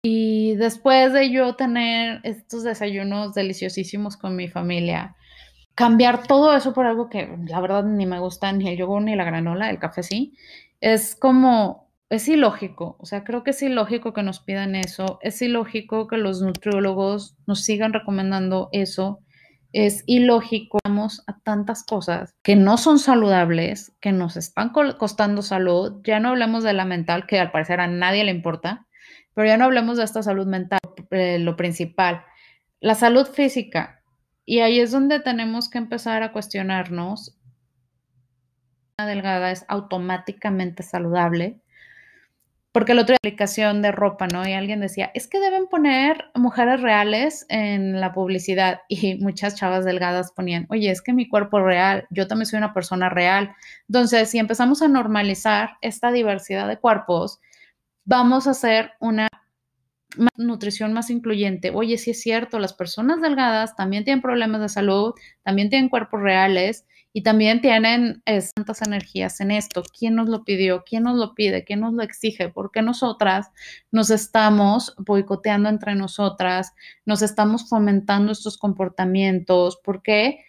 Y 0.00 0.54
después 0.54 1.12
de 1.12 1.30
yo 1.30 1.54
tener 1.54 2.20
estos 2.22 2.62
desayunos 2.62 3.34
deliciosísimos 3.34 4.16
con 4.16 4.34
mi 4.34 4.48
familia, 4.48 5.16
cambiar 5.74 6.26
todo 6.26 6.56
eso 6.56 6.72
por 6.72 6.86
algo 6.86 7.10
que 7.10 7.36
la 7.46 7.60
verdad 7.60 7.84
ni 7.84 8.06
me 8.06 8.20
gusta, 8.20 8.50
ni 8.52 8.70
el 8.70 8.78
yogur 8.78 9.02
ni 9.02 9.14
la 9.16 9.24
granola, 9.24 9.68
el 9.68 9.78
café 9.78 10.02
sí, 10.02 10.34
es 10.80 11.14
como, 11.14 11.90
es 12.08 12.26
ilógico, 12.26 12.96
o 12.98 13.04
sea, 13.04 13.22
creo 13.22 13.44
que 13.44 13.50
es 13.50 13.62
ilógico 13.62 14.14
que 14.14 14.22
nos 14.22 14.40
pidan 14.40 14.74
eso, 14.74 15.18
es 15.20 15.42
ilógico 15.42 16.08
que 16.08 16.16
los 16.16 16.40
nutriólogos 16.40 17.36
nos 17.46 17.64
sigan 17.64 17.92
recomendando 17.92 18.70
eso, 18.72 19.20
es 19.72 20.04
ilógico, 20.06 20.78
vamos 20.84 21.22
a 21.26 21.38
tantas 21.40 21.84
cosas 21.84 22.34
que 22.42 22.56
no 22.56 22.76
son 22.76 22.98
saludables, 22.98 23.92
que 24.00 24.12
nos 24.12 24.36
están 24.36 24.70
costando 24.70 25.42
salud, 25.42 26.00
ya 26.04 26.20
no 26.20 26.30
hablemos 26.30 26.62
de 26.62 26.74
la 26.74 26.84
mental, 26.84 27.26
que 27.26 27.40
al 27.40 27.50
parecer 27.50 27.80
a 27.80 27.86
nadie 27.86 28.24
le 28.24 28.30
importa, 28.30 28.86
pero 29.34 29.48
ya 29.48 29.56
no 29.56 29.64
hablemos 29.64 29.96
de 29.96 30.04
esta 30.04 30.22
salud 30.22 30.46
mental, 30.46 30.80
eh, 31.10 31.38
lo 31.38 31.56
principal. 31.56 32.24
La 32.80 32.94
salud 32.94 33.26
física, 33.26 34.02
y 34.44 34.60
ahí 34.60 34.80
es 34.80 34.90
donde 34.90 35.20
tenemos 35.20 35.70
que 35.70 35.78
empezar 35.78 36.22
a 36.22 36.32
cuestionarnos. 36.32 37.38
Una 38.98 39.06
delgada 39.08 39.50
es 39.50 39.64
automáticamente 39.68 40.82
saludable. 40.82 41.61
Porque 42.72 42.92
el 42.92 42.98
otro 42.98 43.16
aplicación 43.16 43.82
de 43.82 43.92
ropa, 43.92 44.26
¿no? 44.26 44.48
Y 44.48 44.54
alguien 44.54 44.80
decía, 44.80 45.10
es 45.14 45.28
que 45.28 45.40
deben 45.40 45.66
poner 45.66 46.24
mujeres 46.34 46.80
reales 46.80 47.44
en 47.50 48.00
la 48.00 48.12
publicidad. 48.12 48.80
Y 48.88 49.16
muchas 49.16 49.54
chavas 49.56 49.84
delgadas 49.84 50.32
ponían, 50.32 50.66
oye, 50.70 50.90
es 50.90 51.02
que 51.02 51.12
mi 51.12 51.28
cuerpo 51.28 51.58
es 51.58 51.64
real, 51.64 52.06
yo 52.10 52.26
también 52.26 52.46
soy 52.46 52.58
una 52.58 52.74
persona 52.74 53.08
real. 53.08 53.54
Entonces, 53.88 54.30
si 54.30 54.38
empezamos 54.38 54.82
a 54.82 54.88
normalizar 54.88 55.76
esta 55.82 56.10
diversidad 56.12 56.66
de 56.68 56.78
cuerpos, 56.78 57.40
vamos 58.04 58.46
a 58.46 58.52
hacer 58.52 58.92
una 59.00 59.28
nutrición 60.36 60.92
más 60.92 61.10
incluyente. 61.10 61.70
Oye, 61.70 61.98
sí 61.98 62.10
es 62.10 62.20
cierto, 62.20 62.58
las 62.58 62.74
personas 62.74 63.20
delgadas 63.20 63.76
también 63.76 64.04
tienen 64.04 64.22
problemas 64.22 64.60
de 64.60 64.68
salud, 64.68 65.14
también 65.42 65.70
tienen 65.70 65.88
cuerpos 65.88 66.20
reales 66.20 66.86
y 67.12 67.22
también 67.22 67.60
tienen 67.60 68.22
tantas 68.24 68.82
energías 68.82 69.40
en 69.40 69.50
esto. 69.50 69.82
¿Quién 69.98 70.14
nos 70.14 70.28
lo 70.28 70.44
pidió? 70.44 70.82
¿Quién 70.84 71.04
nos 71.04 71.16
lo 71.16 71.34
pide? 71.34 71.64
¿Quién 71.64 71.80
nos 71.80 71.92
lo 71.92 72.02
exige? 72.02 72.48
¿Por 72.48 72.70
qué 72.70 72.82
nosotras 72.82 73.50
nos 73.90 74.10
estamos 74.10 74.94
boicoteando 74.98 75.68
entre 75.68 75.94
nosotras? 75.94 76.72
¿Nos 77.04 77.22
estamos 77.22 77.68
fomentando 77.68 78.32
estos 78.32 78.56
comportamientos? 78.56 79.78
¿Por 79.84 80.02
qué? 80.02 80.44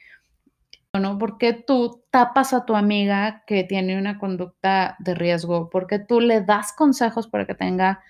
Bueno, 0.94 1.18
¿por 1.18 1.38
qué 1.38 1.54
tú 1.54 2.04
tapas 2.12 2.54
a 2.54 2.66
tu 2.66 2.76
amiga 2.76 3.44
que 3.48 3.64
tiene 3.64 3.98
una 3.98 4.20
conducta 4.20 4.96
de 5.00 5.16
riesgo? 5.16 5.70
¿Por 5.70 5.88
qué 5.88 6.00
tú 6.00 6.22
le 6.22 6.42
das 6.42 6.72
consejos 6.74 7.28
para 7.28 7.46
que 7.46 7.56
tenga 7.56 8.02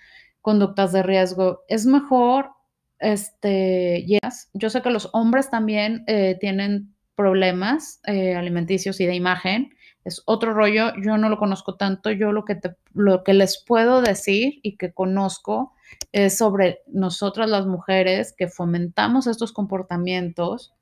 conductas 0.44 0.92
de 0.92 1.02
riesgo. 1.02 1.62
Es 1.68 1.86
mejor, 1.86 2.50
este, 2.98 4.04
yes. 4.04 4.50
yo 4.52 4.68
sé 4.68 4.82
que 4.82 4.90
los 4.90 5.08
hombres 5.14 5.48
también 5.48 6.04
eh, 6.06 6.36
tienen 6.38 6.93
problemas 7.14 8.00
eh, 8.06 8.34
alimenticios 8.34 9.00
y 9.00 9.06
de 9.06 9.14
imagen. 9.14 9.74
Es 10.04 10.22
otro 10.26 10.52
rollo, 10.52 10.92
yo 11.02 11.16
no 11.16 11.28
lo 11.28 11.38
conozco 11.38 11.76
tanto, 11.76 12.10
yo 12.10 12.32
lo 12.32 12.44
que, 12.44 12.60
lo 12.92 13.24
que 13.24 13.32
les 13.32 13.62
puedo 13.64 14.02
decir 14.02 14.60
y 14.62 14.76
que 14.76 14.92
conozco 14.92 15.72
es 16.12 16.36
sobre 16.36 16.80
nosotras 16.86 17.48
las 17.48 17.66
mujeres 17.66 18.34
que 18.36 18.48
fomentamos 18.48 19.26
estos 19.26 19.52
comportamientos 19.52 20.74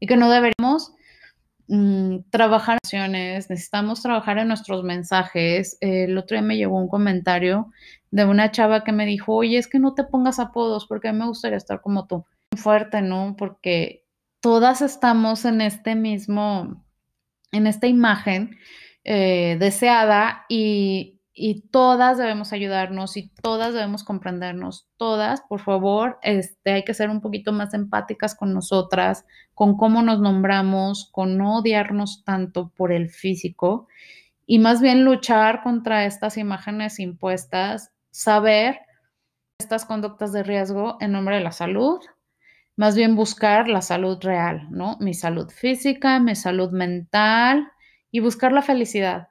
y 0.00 0.06
que 0.06 0.16
no 0.16 0.30
deberíamos 0.30 0.92
mm, 1.68 2.18
trabajar 2.30 2.78
en 2.92 3.12
necesitamos 3.12 4.02
trabajar 4.02 4.38
en 4.38 4.48
nuestros 4.48 4.82
mensajes. 4.82 5.76
el 5.80 6.18
otro 6.18 6.36
día 6.36 6.46
me 6.46 6.56
llegó 6.56 6.76
un 6.78 6.88
comentario 6.88 7.70
de 8.10 8.24
una 8.24 8.50
chava 8.50 8.82
que 8.82 8.92
me 8.92 9.06
dijo, 9.06 9.34
oye, 9.34 9.58
es 9.58 9.68
que 9.68 9.78
no 9.78 9.94
te 9.94 10.04
pongas 10.04 10.38
apodos 10.40 10.86
porque 10.86 11.12
me 11.12 11.26
gustaría 11.26 11.58
estar 11.58 11.80
como 11.80 12.06
tú. 12.06 12.24
Fuerte, 12.56 13.02
¿no? 13.02 13.36
Porque 13.38 13.99
todas 14.40 14.82
estamos 14.82 15.44
en 15.44 15.60
este 15.60 15.94
mismo, 15.94 16.84
en 17.52 17.66
esta 17.66 17.86
imagen 17.86 18.56
eh, 19.04 19.56
deseada 19.58 20.44
y, 20.48 21.20
y, 21.32 21.68
todas 21.68 22.18
debemos 22.18 22.52
ayudarnos 22.52 23.16
y 23.16 23.28
todas 23.42 23.72
debemos 23.72 24.04
comprendernos. 24.04 24.88
Todas, 24.96 25.40
por 25.42 25.60
favor, 25.60 26.18
este, 26.22 26.72
hay 26.72 26.84
que 26.84 26.94
ser 26.94 27.08
un 27.10 27.20
poquito 27.20 27.52
más 27.52 27.72
empáticas 27.74 28.34
con 28.34 28.52
nosotras, 28.52 29.24
con 29.54 29.76
cómo 29.76 30.02
nos 30.02 30.20
nombramos, 30.20 31.08
con 31.12 31.38
no 31.38 31.58
odiarnos 31.58 32.24
tanto 32.24 32.70
por 32.76 32.92
el 32.92 33.08
físico 33.08 33.88
y 34.50 34.58
más 34.58 34.80
bien 34.80 35.04
luchar 35.04 35.62
contra 35.62 36.06
estas 36.06 36.36
imágenes 36.36 36.98
impuestas 36.98 37.92
saber 38.10 38.80
estas 39.60 39.84
conductas 39.84 40.32
de 40.32 40.42
riesgo 40.42 40.96
en 41.00 41.12
nombre 41.12 41.36
de 41.36 41.42
la 41.42 41.52
salud, 41.52 42.00
más 42.80 42.96
bien 42.96 43.14
buscar 43.14 43.68
la 43.68 43.82
salud 43.82 44.16
real, 44.22 44.66
¿no? 44.70 44.96
Mi 45.00 45.12
salud 45.12 45.50
física, 45.50 46.18
mi 46.18 46.34
salud 46.34 46.70
mental 46.70 47.70
y 48.10 48.20
buscar 48.20 48.52
la 48.52 48.62
felicidad. 48.62 49.28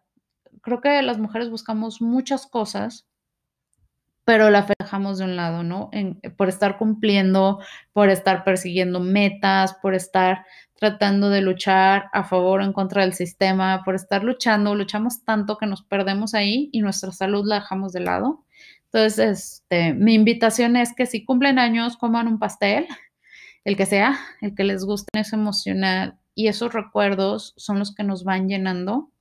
Creo 0.61 0.81
que 0.81 1.01
las 1.01 1.17
mujeres 1.17 1.49
buscamos 1.49 1.99
muchas 1.99 2.45
cosas, 2.45 3.07
pero 4.23 4.51
la 4.51 4.67
dejamos 4.79 5.17
de 5.17 5.23
un 5.23 5.35
lado, 5.35 5.63
¿no? 5.63 5.89
por 6.37 6.47
estar 6.47 6.77
cumpliendo, 6.77 7.59
por 7.91 8.09
estar 8.09 8.43
persiguiendo 8.43 8.99
metas, 8.99 9.73
por 9.81 9.95
estar 9.95 10.45
tratando 10.75 11.31
de 11.31 11.41
luchar 11.41 12.05
a 12.13 12.23
favor 12.23 12.61
o 12.61 12.63
en 12.63 12.71
contra 12.71 13.01
del 13.01 13.13
sistema, 13.13 13.81
por 13.83 13.95
estar 13.95 14.23
luchando, 14.23 14.75
luchamos 14.75 15.23
tanto 15.25 15.57
que 15.57 15.65
nos 15.65 15.81
perdemos 15.81 16.35
ahí 16.35 16.69
y 16.71 16.81
nuestra 16.81 17.11
salud 17.11 17.47
la 17.47 17.61
dejamos 17.61 17.93
de 17.93 18.01
lado. 18.01 18.45
Entonces, 18.91 19.19
este, 19.19 19.95
mi 19.95 20.13
invitación 20.13 20.75
es 20.75 20.93
que 20.93 21.07
si 21.07 21.25
cumplen 21.25 21.57
años, 21.57 21.97
coman 21.97 22.27
un 22.27 22.37
pastel, 22.37 22.87
el 23.65 23.75
que 23.75 23.85
sea, 23.85 24.17
el 24.41 24.55
que 24.55 24.63
les 24.63 24.85
guste, 24.85 25.19
es 25.19 25.33
emocional 25.33 26.19
y 26.35 26.47
esos 26.47 26.73
recuerdos 26.73 27.53
son 27.57 27.79
los 27.79 27.93
que 27.93 28.03
nos 28.03 28.23
van 28.23 28.47
llenando 28.47 29.11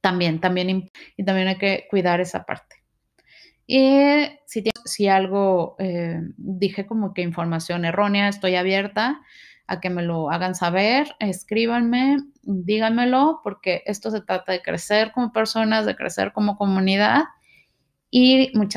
también, 0.00 0.40
también, 0.40 0.90
y 1.16 1.24
también 1.24 1.48
hay 1.48 1.58
que 1.58 1.86
cuidar 1.90 2.20
esa 2.20 2.44
parte. 2.44 2.76
Y 3.66 4.28
si, 4.84 5.08
algo 5.08 5.74
eh, 5.80 6.20
dije 6.36 6.86
como 6.86 7.12
que 7.12 7.22
información 7.22 7.84
errónea, 7.84 8.28
estoy 8.28 8.54
abierta 8.54 9.20
a 9.66 9.80
que 9.80 9.90
me 9.90 10.04
lo 10.04 10.30
hagan 10.30 10.54
saber, 10.54 11.16
escríbanme, 11.18 12.18
díganmelo, 12.42 13.40
porque 13.42 13.82
esto 13.86 14.12
se 14.12 14.20
trata 14.20 14.52
de 14.52 14.62
crecer 14.62 15.10
como 15.10 15.32
personas, 15.32 15.84
de 15.84 15.96
crecer 15.96 16.32
como 16.32 16.56
comunidad 16.56 17.24
y 18.08 18.52
muchas 18.54 18.74